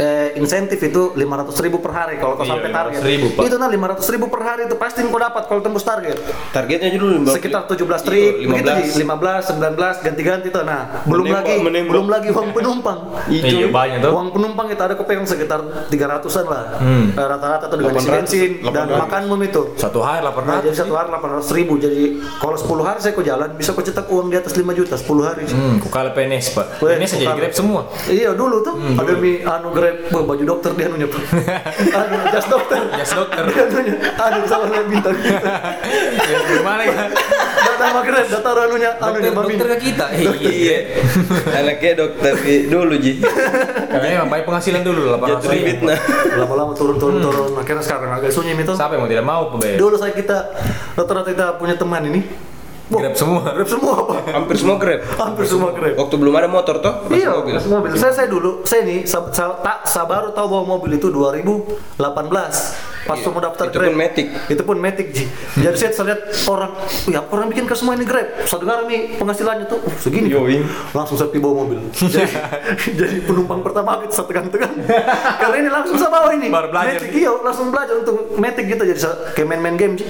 Eh, 0.00 0.32
insentif 0.34 0.80
itu 0.80 1.12
500 1.12 1.20
ribu 1.60 1.76
per 1.76 1.92
hari 1.92 2.16
kalau 2.16 2.32
kau 2.32 2.42
Iya, 2.42 2.56
sampai 2.56 2.70
target 2.70 3.00
500.000, 3.02 3.36
Pak. 3.36 3.42
itu 3.44 3.54
nah 3.54 3.68
500 3.68 4.08
ribu 4.08 4.26
per 4.26 4.40
hari 4.40 4.62
itu 4.64 4.74
pasti 4.74 4.98
kau 5.02 5.20
dapat 5.20 5.42
kalau 5.44 5.60
tembus 5.60 5.84
target 5.84 6.16
Targetnya 6.50 6.88
dulu 6.90 7.20
lima- 7.20 7.28
sekitar 7.30 7.62
17 7.66 7.76
trip 8.00 8.32
Iya, 8.34 8.48
begitu 8.48 8.64
15. 8.66 8.80
di 8.88 8.98
15 8.98 9.42
19 9.50 9.96
ganti-ganti 10.00 10.48
tuh 10.48 10.62
nah 10.62 11.04
belum 11.04 11.24
Menembak, 11.26 11.44
lagi 11.44 11.54
menembak. 11.60 11.90
belum 11.90 12.06
lagi 12.08 12.28
uang 12.30 12.48
penumpang 12.50 12.98
Iya, 13.28 13.68
banyak 13.68 13.98
tuh. 14.00 14.10
uang 14.10 14.28
penumpang 14.30 14.66
itu 14.68 14.80
ada 14.80 14.94
kau 14.94 15.04
pegang 15.04 15.26
sekitar 15.26 15.60
300-an 15.86 16.46
lah 16.46 16.64
Hmm. 16.80 17.06
Eh, 17.12 17.26
rata-rata 17.26 17.64
tuh 17.66 17.76
dengan 17.76 17.92
isi 17.92 18.00
800, 18.00 18.16
bensin 18.16 18.50
dan 18.64 18.86
800. 18.86 19.02
makanmu 19.02 19.34
itu 19.42 19.62
Satu 19.76 20.00
hari 20.00 20.22
Nah, 20.22 20.32
jadi 20.56 20.70
800. 20.70 20.76
satu 20.78 20.92
hari 20.94 21.08
800 21.10 21.48
ribu 21.50 21.74
jadi 21.76 22.02
kalau 22.38 22.56
10 22.56 22.82
hari 22.82 22.98
saya 22.98 23.12
kok 23.12 23.26
jalan 23.26 23.48
bisa 23.52 23.70
kok 23.70 23.82
cetak 23.82 24.06
uang 24.06 24.26
di 24.26 24.38
atas 24.38 24.54
5 24.54 24.72
juta 24.72 24.96
10 24.96 25.26
hari 25.26 25.44
Hmm, 25.44 25.76
ku 25.76 25.88
kalah 25.88 26.12
PNS, 26.12 26.46
Pak. 26.52 26.66
PNS 26.78 27.10
bukan. 27.18 27.36
grab 27.36 27.52
semua. 27.52 27.80
Iya 28.06 28.32
dulu 28.32 28.62
tuh 28.62 28.74
Hmm, 28.74 28.96
ada 28.96 29.12
mi 29.14 29.42
anu 29.42 29.68
grab 29.70 29.89
Wah, 30.08 30.22
baju 30.22 30.44
dokter 30.46 30.70
dia 30.74 30.86
anunya 30.86 31.06
Pak. 31.06 31.22
anu 31.90 32.16
jas 32.28 32.46
dokter. 32.46 32.80
Jas 32.94 33.12
dokter. 33.12 33.42
Dia 33.46 33.62
anunya 33.64 33.94
anu 34.16 34.38
sama 34.44 34.64
lihat 34.68 34.86
bintang. 34.86 35.16
Ya, 36.20 36.38
Gimana 36.46 36.82
ya? 36.84 36.94
Datang 37.60 37.88
sama 37.90 38.00
grab, 38.02 38.26
datang 38.26 38.54
anunya 38.60 38.90
anu 38.92 39.04
Dokter, 39.10 39.20
nih 39.20 39.30
mami. 39.32 39.52
dokter 39.52 39.68
ke 39.68 39.78
kita. 39.82 40.06
Iya. 40.40 40.78
Anaknya 41.52 41.92
dokter 41.96 42.32
dulu 42.66 42.94
Ji. 42.96 43.12
Karena 43.90 44.06
emang 44.16 44.30
baik 44.30 44.44
penghasilan 44.44 44.82
dulu 44.82 45.00
Jatuh 45.10 45.40
800 45.40 45.42
di 45.42 45.48
ribu. 45.50 45.66
fitnah. 45.66 45.98
Lama-lama 46.36 46.72
turun-turun 46.74 47.18
turun. 47.18 47.50
Akhirnya 47.56 47.82
sekarang 47.82 48.10
agak 48.12 48.30
sunyi 48.30 48.52
itu. 48.54 48.72
Siapa 48.72 48.94
yang 48.94 49.02
mau 49.02 49.10
tidak 49.10 49.26
mau, 49.26 49.42
Pak? 49.50 49.76
Dulu 49.76 49.96
saya 49.96 50.12
kita 50.12 50.38
rata-rata 50.94 51.28
kita 51.30 51.46
punya 51.56 51.74
teman 51.74 52.02
ini. 52.06 52.49
Grab 52.90 53.14
semua. 53.14 53.40
Grab 53.56 53.68
semua 53.70 53.94
Pak. 54.02 54.20
Hampir 54.34 54.56
semua 54.58 54.76
grab. 54.82 55.00
Hampir 55.14 55.44
semua 55.46 55.70
grab. 55.70 55.94
Waktu 55.94 56.14
belum 56.18 56.34
ada 56.34 56.48
motor 56.50 56.76
toh, 56.82 56.94
masih 57.06 57.22
Iya, 57.22 57.28
mobil. 57.38 57.54
mobil. 57.54 57.70
mobil. 57.70 57.90
Saya 57.94 58.12
saya 58.12 58.26
dulu, 58.26 58.66
saya 58.66 58.82
nih, 58.82 59.06
sa, 59.06 59.22
sa, 59.30 59.54
tak, 59.62 59.86
saya 59.86 60.04
baru 60.10 60.34
tahu 60.34 60.46
bawa 60.50 60.64
mobil 60.66 60.98
itu 60.98 61.06
2018 61.06 62.90
pas 63.00 63.16
Iya, 63.16 63.32
mau 63.32 63.40
daftar 63.40 63.64
itu 63.72 63.78
Grab. 63.80 63.88
pun 63.88 63.96
Matic. 63.96 64.26
Itu 64.50 64.62
pun 64.66 64.76
Matic 64.76 65.08
Ji. 65.14 65.24
Jadi 65.56 65.76
saya 65.78 66.04
lihat 66.12 66.20
orang, 66.50 66.72
ya 67.08 67.20
orang 67.32 67.46
bikin 67.48 67.64
ke 67.64 67.74
semua 67.78 67.94
ini 67.96 68.04
Grab. 68.04 68.26
Saya 68.44 68.58
dengar 68.60 68.84
nih 68.84 69.16
penghasilannya 69.16 69.66
tuh, 69.70 69.78
uh, 69.80 69.94
segini. 69.96 70.28
Yoi. 70.28 70.60
Langsung 70.92 71.16
saya 71.16 71.30
bawa 71.32 71.64
mobil. 71.64 71.78
jadi, 71.96 72.26
jadi 72.90 73.16
penumpang 73.24 73.64
pertama 73.64 74.02
itu 74.04 74.12
saya 74.12 74.26
tegang-tegang. 74.28 74.74
Karena 75.40 75.56
ini 75.62 75.68
langsung 75.70 75.96
saya 75.96 76.10
bawa 76.12 76.28
ini. 76.36 76.48
Baru 76.52 76.68
belajar. 76.74 77.00
Matic, 77.00 77.10
iya, 77.14 77.30
langsung 77.40 77.66
belajar 77.72 77.94
untuk 78.02 78.16
Matic 78.36 78.66
gitu. 78.68 78.82
Jadi 78.84 79.00
saya 79.00 79.14
kayak 79.32 79.46
main-main 79.48 79.76
game 79.78 79.94
Ji. 79.96 80.04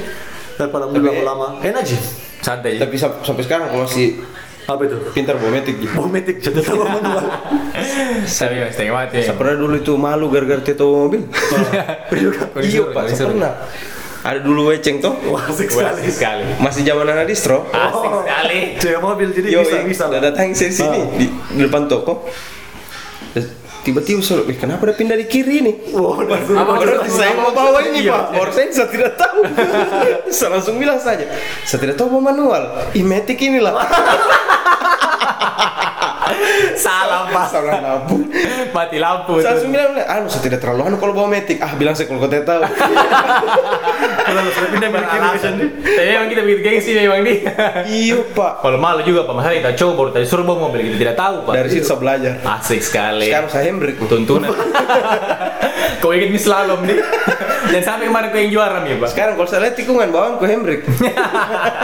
Daripada 0.59 0.91
lama-lama. 0.91 1.63
Enak 1.63 1.85
Ji. 1.87 2.30
Santai. 2.41 2.77
Tapi 2.77 2.95
sam- 2.97 3.21
sampai 3.21 3.43
sekarang 3.45 3.69
aku 3.69 3.85
masih 3.85 4.21
Apa 4.65 4.87
itu? 4.87 4.97
pintar 5.11 5.35
bawa 5.35 5.51
metik 5.53 5.77
Ji. 5.77 5.87
Bawa 5.91 6.07
Matic, 6.07 6.37
jadi 6.39 6.63
tahu 6.63 6.79
manual. 6.81 7.27
Saya 8.23 8.55
yang 8.55 8.71
setengah 8.75 8.95
mati. 8.95 9.19
Saya 9.19 9.35
pernah 9.35 9.57
dulu 9.59 9.75
itu 9.77 9.93
malu 9.95 10.31
gara-gara 10.31 10.63
tahu 10.63 10.91
mobil. 11.09 11.23
Iya 12.11 12.31
disuruh, 12.55 12.95
pak, 12.95 13.03
saya 13.11 13.27
pernah. 13.29 13.53
Ada 14.21 14.45
dulu 14.45 14.69
weceng 14.69 15.01
toh, 15.01 15.17
Wah, 15.27 15.49
asik 15.49 15.73
sekali. 15.73 15.97
asik 15.97 16.13
sekali. 16.13 16.45
masih 16.61 16.85
zaman 16.85 17.09
anak 17.09 17.25
distro. 17.25 17.65
Asik 17.67 18.13
sekali. 18.21 18.59
Cewek 18.77 19.01
mobil 19.01 19.29
jadi 19.33 19.49
Yo, 19.49 19.61
bisa 19.65 19.77
iya. 19.81 19.85
bisa. 19.89 20.03
Udah 20.07 20.21
datang 20.23 20.53
saya 20.53 20.69
sini 20.71 21.01
di, 21.17 21.27
di 21.51 21.61
depan 21.65 21.89
toko. 21.89 22.29
Tiba-tiba 23.81 24.21
suruh, 24.21 24.45
"Wih, 24.45 24.55
kenapa 24.55 24.85
dia 24.85 24.93
pindah 24.93 25.17
di 25.17 25.25
kiri 25.25 25.65
nih? 25.65 25.75
Wow, 25.97 26.21
Apa 26.21 26.73
berarti 26.77 27.09
saya 27.09 27.33
mau 27.33 27.49
bawa 27.49 27.81
ini 27.83 28.05
Iya. 28.05 28.13
pak? 28.13 28.25
Or 28.37 28.49
saya, 28.53 28.69
saya 28.69 28.89
tidak 28.89 29.17
tahu. 29.17 29.41
saya 30.37 30.49
langsung 30.53 30.77
bilang 30.77 31.01
saja, 31.01 31.25
saya 31.65 31.81
tidak 31.81 31.97
tahu 31.97 32.13
bawa 32.13 32.29
manual. 32.29 32.63
Ih, 32.93 33.01
metik 33.01 33.41
inilah. 33.41 33.81
Salah 36.77 37.31
pak. 37.31 37.47
Salah 37.51 37.79
lampu. 37.81 38.17
Mati 38.71 38.99
lampu. 38.99 39.33
Saya 39.43 39.57
langsung 39.59 39.73
bilang, 39.73 39.93
anu 39.97 40.27
saya 40.31 40.43
tidak 40.47 40.61
terlalu 40.63 40.81
anu 40.91 40.97
kalau 40.99 41.13
bawa 41.17 41.29
metik. 41.31 41.59
Ah 41.61 41.73
bilang 41.75 41.95
saya 41.95 42.07
kalau 42.09 42.21
kau 42.23 42.31
tidak 42.31 42.47
tahu. 42.47 42.63
Kalau 44.31 44.47
sudah 44.55 44.71
pindah 44.71 44.91
balik 44.95 45.09
kiri 45.11 45.27
ke 45.27 45.41
sini. 45.43 45.65
Tapi 45.83 46.07
memang 46.07 46.29
kita 46.31 46.41
begitu 46.47 46.61
gengsi 46.63 46.91
memang 46.95 47.21
nih. 47.27 47.39
Iya 47.91 48.19
pak. 48.31 48.63
Kalau 48.63 48.79
malu 48.79 49.03
juga 49.03 49.27
pak, 49.27 49.35
masalah 49.35 49.59
kita 49.59 49.71
coba 49.75 49.93
baru 49.99 50.11
tadi 50.15 50.27
suruh 50.31 50.45
bawa 50.47 50.59
mobil 50.71 50.87
kita 50.87 50.97
tidak 51.03 51.17
tahu 51.19 51.37
pak. 51.51 51.53
Dari 51.59 51.69
situ 51.75 51.85
saya 51.91 51.99
belajar. 51.99 52.33
Asik 52.47 52.81
sekali. 52.81 53.27
Sekarang 53.27 53.51
saya 53.51 53.63
handbrake. 53.67 53.99
tuntunan. 54.07 54.55
Kau 56.03 56.15
ingin 56.15 56.31
mi 56.33 56.41
slalom 56.41 56.81
nih. 56.87 56.99
Dan 57.71 57.83
sampai 57.85 58.09
kemarin 58.09 58.29
kau 58.33 58.41
yang 58.41 58.51
juara 58.51 58.79
nih 58.83 58.97
pak. 58.97 59.09
Sekarang 59.13 59.35
kalau 59.37 59.49
saya 59.51 59.61
lihat 59.69 59.75
tikungan 59.77 60.09
bawang 60.09 60.41
ke 60.41 60.47
handbrake. 60.49 60.85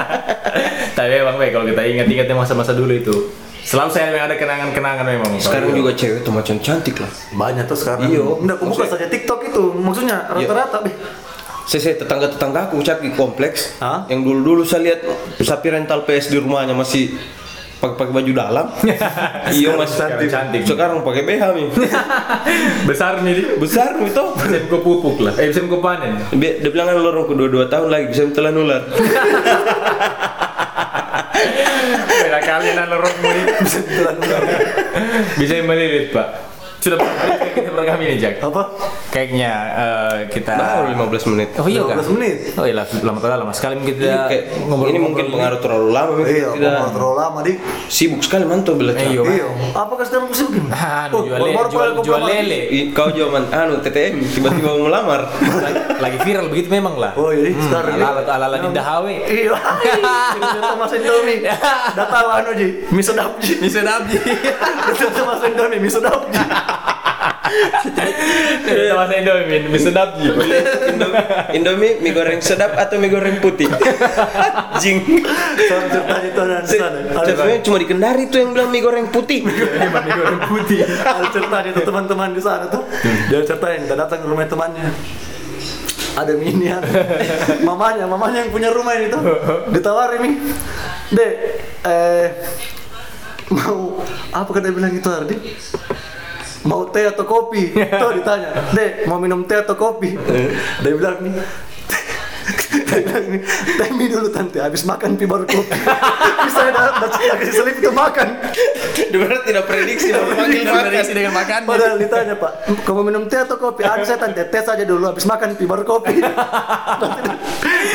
Tapi 0.97 1.11
memang 1.21 1.37
baik 1.37 1.53
kalau 1.53 1.67
kita 1.69 1.83
ingat-ingat 1.85 2.27
yang 2.27 2.41
masa-masa 2.41 2.73
dulu 2.73 2.97
itu. 2.97 3.17
Selalu 3.67 3.91
saya 3.91 4.15
memang 4.15 4.31
ada 4.31 4.37
kenangan-kenangan 4.39 5.05
memang. 5.11 5.31
Sekarang 5.43 5.75
juga 5.75 5.91
cewek 5.91 6.23
tuh 6.23 6.31
macam 6.31 6.55
cantik 6.63 7.03
lah. 7.03 7.11
Banyak 7.35 7.67
tuh 7.67 7.75
sekarang. 7.75 8.07
Iyo. 8.07 8.39
Enggak, 8.39 8.63
aku 8.63 8.65
buka 8.71 8.87
saja 8.87 9.07
TikTok 9.11 9.41
itu. 9.51 9.63
Maksudnya 9.75 10.31
rata-rata. 10.31 10.87
Beh. 10.87 10.95
Saya, 11.67 11.81
saya 11.83 11.95
tetangga-tetangga 11.99 12.71
aku 12.71 12.79
chat 12.87 13.03
di 13.03 13.11
kompleks. 13.11 13.75
Hah? 13.83 14.07
Yang 14.07 14.21
dulu-dulu 14.23 14.63
saya 14.63 14.87
lihat 14.87 15.01
sapi 15.43 15.75
rental 15.75 16.07
PS 16.07 16.31
di 16.31 16.39
rumahnya 16.39 16.79
masih 16.79 17.19
pakai 17.83 17.97
pakai 17.99 18.13
baju 18.15 18.33
dalam. 18.39 18.67
iya 19.59 19.75
masih 19.75 19.95
Sekarang 19.99 20.31
cantik. 20.31 20.61
Sekarang 20.63 20.97
pakai 21.03 21.23
BH 21.27 21.43
nih. 21.59 21.67
Besar 22.89 23.13
nih. 23.27 23.33
Di. 23.35 23.43
Besar 23.59 23.99
itu. 23.99 24.25
Bisa 24.47 24.59
kau 24.71 24.79
pupuk 24.79 25.27
lah. 25.27 25.35
Eh 25.43 25.51
bisa 25.51 25.67
kau 25.67 25.83
panen. 25.83 26.15
Dia, 26.39 26.63
dia 26.63 26.71
bilang 26.71 26.87
kan 26.87 27.03
lorong 27.03 27.27
kedua 27.35 27.49
dua 27.51 27.65
tahun 27.67 27.91
lagi 27.91 28.15
bisa 28.15 28.31
telan 28.31 28.63
ular. 28.63 28.87
Beda 32.47 32.63
kalian 32.63 32.79
anak 32.79 32.99
rokmu 33.03 33.27
ini. 33.27 33.53
Bisa 33.59 33.79
Bisa 35.35 35.55
melilit 35.67 36.15
pak. 36.15 36.46
Sudah 36.87 37.03
kita 37.51 37.67
program 37.69 37.99
ini 37.99 38.15
Jack? 38.15 38.39
Apa? 38.39 38.63
Kayaknya 39.11 39.51
eh, 39.75 40.17
kita. 40.31 40.55
Baru 40.55 40.87
15 41.11 41.31
menit. 41.35 41.49
Oh 41.57 41.67
iya 41.67 41.83
kan? 41.83 41.99
15 41.99 42.15
menit. 42.15 42.37
Oh 42.55 42.63
iya 42.63 42.75
lama 42.77 43.19
lama 43.19 43.19
lama 43.43 43.51
sekali 43.51 43.83
kita 43.83 44.07
Ini, 44.07 44.19
kayak, 44.25 44.45
ngobrol. 44.63 44.87
ini 44.87 44.99
mungkin 45.01 45.25
pengaruh 45.29 45.59
terlalu 45.59 45.89
lama 45.91 46.11
mungkin 46.15 46.31
Iya, 46.37 46.49
tidak 46.53 46.71
mau 46.79 46.91
terlalu 46.91 47.17
lama 47.17 47.39
di. 47.43 47.53
sibuk 47.89 48.21
sekali 48.21 48.45
mantu 48.45 48.79
bila 48.79 48.95
Eh, 48.95 49.03
iya. 49.09 49.19
Iya. 49.21 49.47
Apakah 49.73 50.05
sekarang 50.05 50.31
musim 50.31 50.47
gini? 50.49 50.69
Ah, 50.69 51.09
Oh, 51.09 51.23
jual, 51.23 51.39
baru-baru 51.39 51.69
jual, 51.69 51.89
kau 51.93 52.05
jual 52.05 52.21
melamar. 52.21 52.39
lele. 52.39 52.61
Kau 52.93 53.09
zaman 53.11 53.43
anu 53.49 53.75
TTM 53.81 54.15
tiba-tiba 54.29 54.69
mau 54.69 54.87
melamar. 54.87 55.21
lagi, 56.05 56.19
viral 56.23 56.47
begitu 56.47 56.69
memang 56.69 56.95
lah. 56.95 57.13
Oh 57.15 57.35
iya, 57.35 57.51
sekarang. 57.57 57.99
ala 57.99 58.23
ala 58.23 58.47
ala 58.47 58.57
Dinda 58.61 58.83
Hawe. 58.85 59.11
Iya. 59.27 59.59
Mas 60.77 60.93
Indomie. 60.93 61.43
Dah 61.91 62.07
tahu 62.07 62.29
anu 62.33 62.51
Ji, 62.55 62.69
mie 62.87 63.03
sedap 63.03 63.35
Ji. 63.39 63.59
Bisa 63.59 63.83
dabji. 63.83 64.23
Itu 64.93 65.23
Mas 65.25 65.43
Indomie, 65.43 65.91
sedap 65.91 66.23
Ji. 67.47 67.89
Kita 68.67 68.95
masa 68.99 69.15
Indomie, 69.19 69.69
bisa 69.71 69.91
dabji. 69.95 70.29
Indomie, 70.91 71.25
Indomie 71.55 71.93
mie 72.03 72.13
goreng 72.13 72.41
sedap 72.43 72.75
atau 72.75 72.99
mie 72.99 73.11
goreng 73.11 73.39
putih? 73.39 73.69
Jing. 74.83 75.03
Saya 75.69 75.81
cerita 75.89 76.17
itu 76.23 76.41
ada 76.43 76.57
di 76.63 76.69
sana. 76.69 76.99
Ada 77.15 77.31
Sebenarnya 77.33 77.59
cuma 77.63 77.77
di 77.79 77.87
Kendari 77.87 78.25
tuh 78.29 78.39
yang 78.43 78.51
bilang 78.53 78.69
mie 78.71 78.83
goreng 78.83 79.07
putih. 79.11 79.47
Mie 79.47 80.15
goreng 80.17 80.41
putih. 80.51 80.83
ada 80.87 81.27
cerita 81.31 81.57
itu 81.65 81.81
teman-teman 81.87 82.29
di 82.35 82.43
sana 82.43 82.67
tuh. 82.69 82.83
Dia 83.31 83.43
ceritain, 83.47 83.87
dia 83.87 83.97
datang 83.97 84.23
ke 84.23 84.27
rumah 84.27 84.47
temannya. 84.47 84.87
Ada 86.17 86.33
minian. 86.33 86.81
mamanya, 87.69 88.09
mamanya 88.09 88.45
yang 88.47 88.51
punya 88.51 88.73
rumah 88.73 88.97
ini 88.97 89.13
tuh. 89.13 89.21
Ditawarin 89.71 90.21
nih. 90.25 90.35
Dek, 91.13 91.35
eh 91.87 92.27
mau 93.47 94.03
apa 94.35 94.59
dia 94.59 94.75
bilang 94.75 94.91
itu 94.91 95.07
Ardi? 95.07 95.37
Mau 96.67 96.83
teh 96.91 97.07
atau 97.07 97.25
kopi? 97.25 97.71
Tuh 98.03 98.11
ditanya, 98.19 98.51
Dek, 98.75 99.07
mau 99.07 99.23
minum 99.23 99.47
teh 99.47 99.63
atau 99.63 99.79
kopi? 99.79 100.19
Dia 100.83 100.93
bilang 100.93 101.23
nih, 101.23 101.35
dia 102.87 103.03
bilang 103.03 103.27
nih, 103.27 103.41
teh 103.79 103.89
mie 103.95 104.07
dulu 104.11 104.31
tante, 104.31 104.59
habis 104.63 104.87
makan 104.87 105.19
pi 105.19 105.27
baru 105.27 105.47
kopi. 105.47 105.71
Bisa 106.47 106.63
ada 106.71 106.95
ada 106.95 107.07
kasih 107.39 107.55
selip 107.55 107.77
itu 107.79 107.91
makan. 107.91 108.29
Dia 108.95 109.19
benar 109.19 109.39
tidak 109.43 109.65
prediksi 109.67 110.15
makan. 110.15 110.47
Prediksi 110.47 111.13
dengan 111.15 111.35
makan. 111.35 111.61
Padahal 111.67 111.97
ditanya 111.99 112.35
pak, 112.39 112.53
kamu 112.87 113.01
minum 113.07 113.23
teh 113.27 113.39
atau 113.43 113.59
kopi? 113.59 113.83
Ada 113.87 114.03
saya 114.07 114.19
tante, 114.19 114.43
teh 114.47 114.63
saja 114.63 114.83
dulu, 114.87 115.11
habis 115.11 115.27
makan 115.27 115.55
pi 115.59 115.65
baru 115.67 115.83
kopi. 115.87 116.19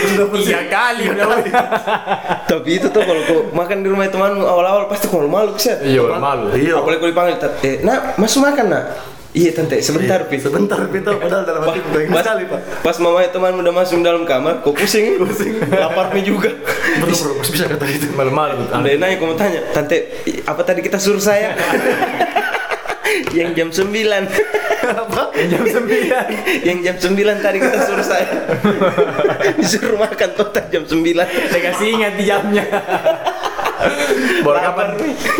Tiga 0.02 0.62
kali 0.68 1.04
udah. 1.14 1.26
Tapi 2.50 2.70
itu 2.82 2.88
tuh 2.90 3.02
kalau 3.06 3.22
makan 3.54 3.86
di 3.86 3.88
rumah 3.90 4.10
temanmu 4.10 4.44
awal-awal 4.44 4.90
pasti 4.90 5.08
kau 5.08 5.22
malu 5.26 5.54
keset. 5.54 5.86
Iya, 5.86 6.18
malu. 6.18 6.52
Iya. 6.58 6.82
Apalagi 6.82 7.00
kalau 7.00 7.12
dipanggil, 7.14 7.36
"Tat, 7.38 7.62
eh, 7.64 7.80
nak 7.86 8.18
masuk 8.18 8.42
makan 8.44 8.66
nak. 8.72 8.84
Iya 9.32 9.56
tante, 9.56 9.80
sebentar 9.80 10.28
pi. 10.28 10.36
Sebentar 10.44 10.76
pintu 10.92 11.16
padahal 11.16 11.48
dalam 11.48 11.64
hati 11.64 11.80
pengen 11.88 12.12
Pas, 12.12 12.20
sekali 12.20 12.52
pak. 12.52 12.84
pas 12.84 12.96
mama 13.00 13.24
teman 13.24 13.64
udah 13.64 13.72
masuk 13.72 14.04
dalam 14.04 14.28
kamar, 14.28 14.60
kau 14.60 14.76
pusing, 14.76 15.16
pusing, 15.24 15.56
lapar 15.72 16.12
mie 16.12 16.28
juga. 16.28 16.52
Belum 17.00 17.16
belum 17.16 17.40
bisa 17.40 17.64
kata 17.72 17.86
itu. 17.88 18.12
Malu-malu. 18.12 18.68
Anda 18.76 18.92
nanya, 19.00 19.16
kamu 19.16 19.40
tanya, 19.40 19.64
tante, 19.72 20.20
apa 20.44 20.62
tadi 20.68 20.84
kita 20.84 21.00
suruh 21.00 21.24
saya? 21.24 21.56
yang 23.38 23.56
jam 23.56 23.72
9 24.82 25.52
Jam 25.52 25.64
sembilan. 25.64 26.26
yang 26.68 26.78
jam 26.82 26.96
9 26.98 27.46
tadi 27.46 27.58
kita 27.62 27.78
suruh 27.86 28.06
saya 28.06 28.26
disuruh 29.62 29.98
makan 29.98 30.30
total 30.34 30.66
jam 30.74 30.84
9 30.84 30.98
Saya 31.50 31.62
kasih 31.72 31.88
ingat 31.96 32.14
di 32.18 32.24
jamnya. 32.26 32.66
Baru 34.46 34.60
kapan 34.60 34.88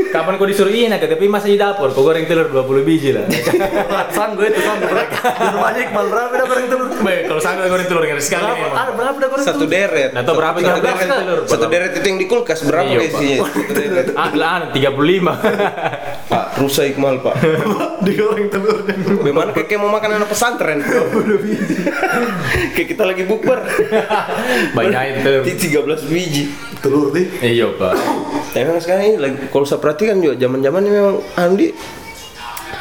kapan 0.10 0.34
kau 0.36 0.46
disuruh 0.46 0.70
iya 0.70 0.88
nak 0.88 1.02
tapi 1.02 1.26
masih 1.26 1.54
di 1.54 1.58
dapur 1.58 1.90
kau 1.90 2.02
goreng 2.02 2.26
telur 2.26 2.48
20 2.48 2.82
biji 2.84 3.10
lah. 3.12 3.26
Sanggup 4.16 4.44
itu 4.44 4.60
sanggup. 4.60 4.90
Di 4.92 5.48
rumahnya 5.50 5.82
Iqbal 5.84 6.06
berapa 6.08 6.34
dah 6.34 6.46
goreng 6.46 6.68
telur? 6.68 6.88
Baik, 6.98 7.22
kalau 7.26 7.42
sanggup 7.42 7.66
goreng 7.68 7.88
telur 7.88 8.04
ngeri 8.04 8.20
sekali 8.20 8.44
Berapa? 8.44 8.76
Ada 8.76 8.92
berapa 8.92 9.18
dah 9.18 9.30
goreng 9.30 9.46
satu 9.46 9.58
telur? 9.60 9.72
deret 9.72 10.10
Nah, 10.12 10.22
berapa 10.24 10.58
satu 10.58 10.70
deret 10.76 10.82
goreng 10.84 11.12
telur? 11.16 11.40
satu 11.46 11.66
deret 11.68 11.92
itu 11.94 12.06
yang 12.06 12.18
di 12.18 12.26
kulkas 12.26 12.60
berapa 12.62 12.88
Iya, 12.88 13.00
Pak. 13.00 13.08
isinya 13.08 13.38
satu 13.98 14.12
Ah, 14.14 14.30
lah, 14.32 14.54
35. 14.70 15.34
pak 16.28 16.46
rusak 16.58 16.86
Iqmal 16.90 17.20
pak 17.20 17.36
Digoreng 18.02 18.48
telurnya. 18.48 18.94
Bagaimana 19.18 19.50
kayak 19.52 19.78
mau 19.78 19.90
makan 19.90 20.10
anak 20.16 20.30
pesantren 20.30 20.80
kayak 22.82 22.90
kita 22.90 23.04
lagi 23.06 23.24
bukber 23.24 23.62
Banyak 24.74 25.02
itu 25.06 25.20
telur. 25.22 25.44
di 25.46 25.54
13 25.54 26.10
biji 26.10 26.44
Telur 26.82 27.14
nih. 27.14 27.30
Iya, 27.44 27.68
Pak. 27.72 27.94
Memang 28.58 28.82
sekarang 28.82 29.04
ini 29.06 29.18
lagi 29.20 29.38
kalau 29.48 29.62
saya 29.64 29.78
perhatikan 29.78 30.18
juga 30.18 30.34
zaman 30.36 30.60
zaman 30.60 30.82
ini 30.82 30.92
memang 30.92 31.16
Andi 31.36 31.70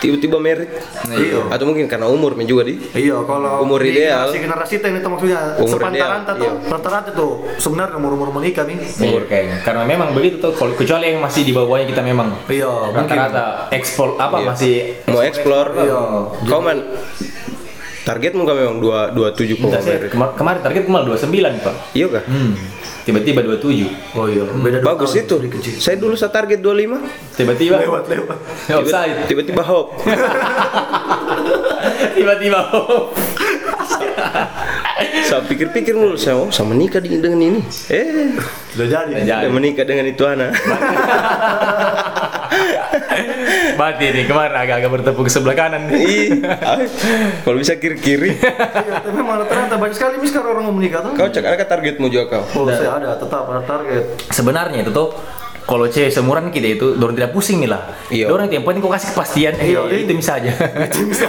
tiba-tiba 0.00 0.40
merit 0.40 0.72
Iya. 1.06 1.52
atau 1.52 1.68
mungkin 1.68 1.84
karena 1.84 2.08
umur 2.08 2.32
juga 2.40 2.64
di 2.64 2.80
Iya, 2.96 3.20
kalau 3.20 3.60
Umur 3.60 3.84
di 3.84 3.92
ideal. 3.92 4.24
generasi 4.24 4.40
generasi 4.40 4.72
itu 4.74 4.86
itu 4.88 5.08
maksudnya 5.12 5.40
Umur 5.58 5.76
sepantaran 5.76 6.20
tuh 6.24 6.34
iya. 6.38 6.50
rata-rata 6.64 7.10
tuh 7.12 7.32
sebenarnya 7.60 8.00
umur 8.00 8.16
umur 8.16 8.28
menikah 8.32 8.64
nih. 8.64 8.80
Umur 8.80 9.28
kayaknya. 9.28 9.60
Karena 9.60 9.84
memang 9.84 10.16
begitu 10.16 10.40
tuh 10.40 10.56
kalau 10.56 10.72
kecuali 10.72 11.12
yang 11.12 11.20
masih 11.20 11.44
di 11.44 11.52
bawahnya 11.52 11.84
kita 11.86 12.00
memang 12.00 12.32
Iya, 12.48 12.72
mungkin. 12.88 13.04
rata-rata 13.04 13.68
ekspor 13.68 14.16
apa 14.16 14.40
Iya. 14.40 14.46
masih 14.48 14.74
mau 15.04 15.20
explore 15.20 15.70
Iya. 15.76 16.00
kau 16.48 16.60
man 16.64 16.78
targetmu 18.10 18.42
kan 18.42 18.54
memang 18.54 18.76
dua 18.76 19.08
dua 19.08 19.30
tujuh 19.30 19.54
kema- 19.54 20.34
kemarin 20.34 20.60
target 20.60 20.82
malah 20.84 21.06
29, 21.08 21.30
Pak. 21.60 21.74
iya 21.92 22.06
kah 22.08 22.24
Hmm. 22.24 22.54
Tiba-tiba 23.00 23.40
27. 23.40 23.88
Oh 24.12 24.26
iya, 24.26 24.44
beda 24.44 24.78
dua 24.78 24.92
bagus 24.92 25.16
itu 25.16 25.34
kecil. 25.40 25.72
saya 25.74 25.96
dulu 25.96 26.12
saya 26.14 26.28
target 26.28 26.58
25 26.58 27.00
Tiba-tiba 27.32 27.80
Lewat 27.80 28.04
lewat. 28.06 28.38
tiba-tiba 29.24 29.62
hope 29.62 29.96
Tiba-tiba. 32.12 32.60
saya 35.22 35.40
pikir-pikir 35.42 35.94
dulu 35.94 36.12
saya 36.14 36.36
oh, 36.36 36.50
sama 36.50 36.74
menikah 36.74 37.00
di- 37.00 37.16
dengan 37.16 37.40
ini 37.40 37.60
eh 37.88 38.36
Sudah 38.68 38.86
jadi. 38.86 39.24
Saya 39.24 39.48
menikah 39.48 39.82
dengan 39.82 40.04
itu 40.04 40.22
anak 40.22 40.52
Mati 43.80 44.04
nih 44.10 44.24
kemarin 44.26 44.56
agak-agak 44.56 44.90
bertepuk 44.90 45.24
ke 45.26 45.32
sebelah 45.32 45.56
kanan. 45.56 45.88
Ih, 45.90 46.42
ah, 46.60 46.78
kalau 47.42 47.56
bisa 47.56 47.76
kiri-kiri 47.76 48.34
Iya, 48.40 49.00
tapi 49.00 49.14
memang 49.14 49.42
rata-rata 49.42 49.76
banyak 49.76 49.94
sekali 49.94 50.14
nih 50.18 50.28
sekarang 50.28 50.50
orang 50.54 50.64
mau 50.68 50.74
menikah 50.74 51.00
tuh. 51.02 51.12
kau 51.14 51.28
cek 51.28 51.44
ada 51.44 51.64
targetmu 51.64 52.06
juga 52.08 52.24
kau 52.28 52.44
Oh, 52.56 52.66
saya 52.68 52.96
ada 52.96 53.14
tetap 53.14 53.44
ada 53.46 53.62
target. 53.62 54.04
Sebenarnya 54.30 54.82
itu 54.82 54.90
tuh 54.90 55.08
kalau 55.70 55.86
cewek 55.86 56.10
seumuran 56.10 56.50
kita 56.50 56.74
itu 56.74 56.98
dorong 56.98 57.14
tidak 57.14 57.30
pusing 57.30 57.62
nih 57.62 57.70
lah. 57.70 57.94
Iya. 58.10 58.26
Dorong 58.26 58.50
itu 58.50 58.58
yang 58.58 58.66
penting 58.66 58.82
kau 58.82 58.90
kasih 58.90 59.14
kepastian. 59.14 59.54
Eh, 59.56 59.70
Iya, 59.70 59.86
itu 60.02 60.12
bisa 60.12 60.32
aja. 60.34 60.50
Itu 60.82 60.98
bisa. 61.10 61.24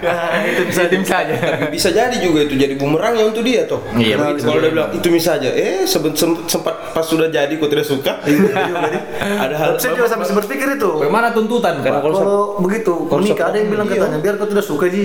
Ya, 0.00 0.16
itu 0.48 0.62
bisa. 0.64 0.80
itu 0.88 0.96
bisa 0.98 1.14
aja. 1.20 1.34
Tapi 1.36 1.66
bisa 1.68 1.88
jadi 1.92 2.16
juga 2.16 2.40
itu 2.42 2.54
jadi 2.56 2.74
bumerangnya 2.74 3.28
untuk 3.28 3.44
dia 3.44 3.68
tuh. 3.68 3.84
Iya, 3.92 4.16
Nah. 4.16 4.32
Kalau 4.34 4.56
dia 4.58 4.72
bilang 4.72 4.88
itu 4.90 5.08
bisa 5.12 5.36
aja, 5.36 5.52
eh 5.52 5.84
sempat 5.84 6.16
pas 6.96 7.04
sudah 7.04 7.28
jadi 7.28 7.52
kok 7.52 7.68
tidak 7.68 7.84
suka. 7.84 8.12
Iya. 8.24 8.48
Ada 9.44 9.54
hal 9.54 9.68
Saya 9.76 9.92
juga 9.92 10.08
sampai 10.08 10.32
berpikir 10.32 10.66
itu. 10.74 10.90
Bagaimana 10.96 11.28
tuntutan, 11.30 11.84
Karena 11.84 12.00
kalau 12.00 12.16
Kalau 12.16 12.40
begitu, 12.62 12.94
menikah 13.10 13.50
ada 13.50 13.56
yang 13.58 13.68
bilang 13.68 13.86
iya. 13.86 14.00
katanya 14.00 14.18
biar 14.22 14.34
kau 14.38 14.48
tidak 14.48 14.64
suka 14.64 14.86
ji. 14.88 15.04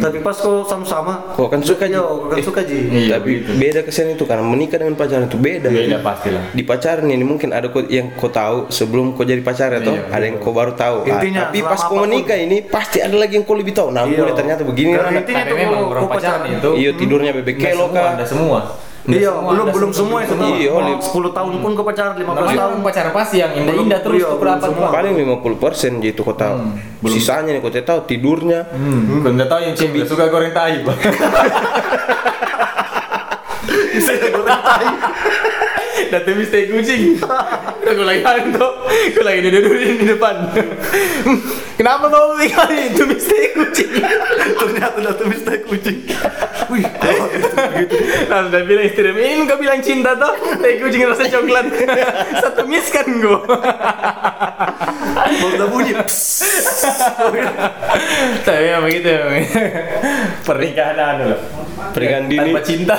Tapi 0.00 0.18
pas 0.18 0.34
kau 0.34 0.64
sama-sama, 0.64 1.36
Kau 1.36 1.46
akan 1.46 1.60
suka, 1.62 1.86
Ji. 1.86 1.94
Iya, 1.94 2.02
kau 2.02 2.26
akan 2.26 2.38
Eh, 2.38 2.44
suka 2.44 2.60
ji. 2.64 2.78
Iya, 2.88 3.20
Tapi 3.20 3.30
beda 3.46 3.80
kesan 3.86 4.10
itu 4.10 4.24
karena 4.24 4.42
menikah 4.42 4.80
dengan 4.80 4.96
pacaran 4.96 5.28
itu 5.28 5.38
beda. 5.38 5.68
Beda 5.68 5.98
pastilah. 6.00 6.42
Di 6.50 6.62
pacaran 6.64 7.06
ini 7.06 7.22
mungkin 7.22 7.52
ada 7.52 7.67
ada 7.68 7.70
kau 7.70 7.82
yang 7.84 8.08
kau 8.12 8.26
tahu 8.26 8.56
sebelum 8.68 9.12
kau 9.12 9.22
jadi 9.22 9.38
pacar 9.38 9.68
ya 9.70 9.80
toh 9.80 9.92
Iya, 9.92 10.08
ada 10.08 10.24
yang 10.24 10.36
kau 10.38 10.50
baru 10.50 10.72
tahu 10.72 10.96
Ah, 11.02 11.12
Intinya, 11.14 11.40
tapi 11.44 11.58
pas 11.62 11.76
kau 11.78 12.00
menikah 12.00 12.34
ini 12.36 12.56
pasti 12.62 12.98
ada 12.98 13.12
lagi 13.14 13.34
yang 13.34 13.44
kau 13.44 13.52
lebih 13.52 13.70
tahu 13.70 13.88
nah 13.90 14.02
Iya. 14.02 14.18
boleh 14.18 14.32
ternyata 14.32 14.62
begini 14.62 14.90
Karena 14.90 15.04
Rana. 15.06 15.18
intinya 15.18 15.38
Tapi 15.38 15.50
tuh 15.50 15.58
memang 15.60 15.80
kau- 15.84 16.08
pacaran 16.08 16.42
itu 16.48 16.70
iya 16.74 16.90
tidurnya 16.92 17.30
bebek 17.34 17.56
kelo 17.56 17.86
kah 17.88 18.14
nggak 18.14 18.24
semua. 18.26 18.60
Nggak 19.00 19.18
Iya, 19.18 19.30
semua, 19.30 19.48
belum 19.48 19.64
ada 19.64 19.72
belum 19.72 19.90
semua 19.90 20.18
itu 20.20 20.34
tuh. 20.34 20.52
Iya. 20.52 20.70
10 21.00 21.32
tahun 21.32 21.52
pun 21.58 21.70
kau 21.72 21.80
pacaran, 21.82 22.12
15 22.12 22.28
Namanya 22.34 22.58
tahun. 22.58 22.76
pacaran 22.82 23.12
pasti 23.14 23.36
yang 23.38 23.52
indah-indah 23.54 23.98
terus 23.98 24.16
Iya, 24.16 24.26
tuh 24.26 24.36
belum 24.36 24.52
berapa 24.54 24.66
semua. 24.68 24.88
paling 24.90 25.12
50% 25.14 25.92
gitu 26.02 26.20
kau 26.22 26.34
tahu 26.34 26.56
sisanya 27.06 27.50
nih 27.50 27.60
kau 27.60 27.72
tahu 27.72 28.00
tidurnya 28.04 28.60
Hmm, 28.68 29.20
kau 29.20 29.30
nggak 29.30 29.48
tahu 29.48 29.60
yang 29.62 29.74
cewek 29.74 30.04
suka 30.04 30.24
goreng 30.26 30.52
tahi, 30.52 30.76
Bang. 30.82 30.98
Bisa 33.90 34.12
goreng 34.14 34.60
tai. 34.62 34.86
Datang 36.08 36.36
mistake 36.38 36.70
kucing. 36.70 37.18
Udah 37.18 37.92
gue 37.92 38.06
lagi 38.06 38.22
hantu, 38.22 38.68
gue 38.86 39.24
lagi 39.24 39.40
duduk 39.44 39.74
di 39.74 40.06
depan. 40.06 40.36
Kenapa 41.78 42.10
kau 42.10 42.34
bilang 42.38 42.70
itu 42.74 43.02
mistake 43.06 43.54
kucing? 43.54 43.90
Ternyata 44.58 44.96
udah 44.98 45.12
tuh 45.14 45.26
mistake 45.26 45.64
kucing. 45.66 45.98
Wih, 46.68 46.84
Nah, 48.28 48.44
udah 48.44 48.60
bilang 48.68 48.84
istri, 48.84 49.08
ini 49.08 49.48
kau 49.48 49.56
bilang 49.56 49.80
cinta 49.80 50.12
toh? 50.18 50.36
Tai 50.36 50.74
kucing 50.84 51.02
rasa 51.08 51.24
coklat. 51.30 51.66
Satu 52.44 52.62
miss 52.68 52.92
kan 52.92 53.06
gue. 53.08 53.40
baru 55.18 55.54
udah 55.54 55.68
bunyi. 55.70 55.92
Tapi 58.42 58.60
memang 58.64 58.84
begitu 58.86 59.08
memang. 59.08 59.46
Pernikahan 60.44 60.96
anu 60.98 61.24
loh. 61.34 61.40
Pernikahan 61.94 62.24
dini. 62.28 62.50
Tanpa 62.52 62.62
cinta. 62.64 62.96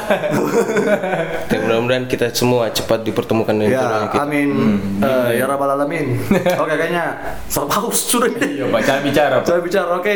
Mudah-mudahan 1.69 2.05
kita 2.05 2.27
semua 2.31 2.67
cepat 2.67 3.01
dipertemukan 3.01 3.53
dengan 3.53 3.69
Ya, 3.71 4.09
kita. 4.09 4.25
amin. 4.25 4.49
Eh, 4.97 5.29
ya 5.37 5.45
rabbal 5.45 5.69
alamin. 5.69 6.17
Oke, 6.61 6.73
kayaknya 6.73 7.13
serba 7.45 7.77
haus 7.79 8.03
sudah 8.03 8.25
ini. 8.27 8.57
Iya, 8.57 8.65
baca 8.67 8.93
bicara. 8.99 9.35
Pak. 9.37 9.45
Saya 9.45 9.61
bicara, 9.61 9.89
oke. 9.93 10.15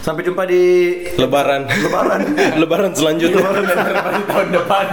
Sampai 0.00 0.22
jumpa 0.22 0.42
di 0.44 0.62
Lebaran. 1.14 1.70
Lebaran. 1.70 2.20
Lebaran 2.60 2.90
selanjutnya. 2.90 3.38
Lebaran 3.38 3.62
di 4.12 4.24
tahun 4.30 4.48
depan. 4.50 4.86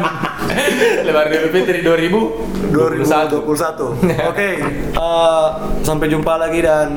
Lebaran 1.02 1.30
Idul 1.32 1.52
Fitri 1.52 1.80
2000 1.82 2.70
2021. 2.70 3.42
Oke, 4.24 4.50
eh, 4.94 5.48
sampai 5.82 6.08
jumpa 6.08 6.34
lagi 6.38 6.62
dan 6.62 6.90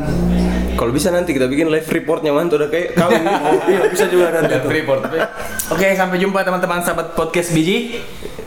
Kalau 0.71 0.91
bisa 0.91 1.09
nanti 1.09 1.31
kita 1.31 1.45
bikin 1.45 1.69
live 1.69 1.85
reportnya 1.85 2.33
mantu 2.33 2.57
udah 2.57 2.67
kayak 2.67 2.97
kawin. 2.97 3.21
iya 3.69 3.85
bisa 3.85 4.09
juga 4.09 4.33
nanti 4.33 4.57
tuh. 4.57 4.71
report. 4.71 5.13
Oke, 5.69 5.93
sampai 5.93 6.17
jumpa 6.17 6.41
teman-teman 6.41 6.81
sahabat 6.81 7.13
podcast 7.13 7.53
biji. 7.53 8.01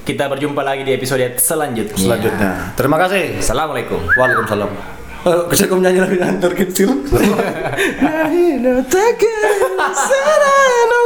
Kita 0.04 0.28
berjumpa 0.28 0.60
lagi 0.68 0.84
di 0.84 0.92
episode 0.92 1.39
selanjutnya. 1.39 1.96
Selanjutnya. 1.96 2.76
Terima 2.76 3.00
kasih. 3.00 3.39
Assalamualaikum. 3.39 4.04
Waalaikumsalam. 4.20 4.68
Eh, 5.24 5.42
bisa 5.48 5.72
kau 5.72 5.80
menyanyi 5.80 6.04
lagi 6.04 6.20
antar 6.20 6.52
kecil. 6.52 6.92
Nah, 7.08 8.28
no, 8.60 8.84
takkan 8.84 9.80
serano. 9.96 11.02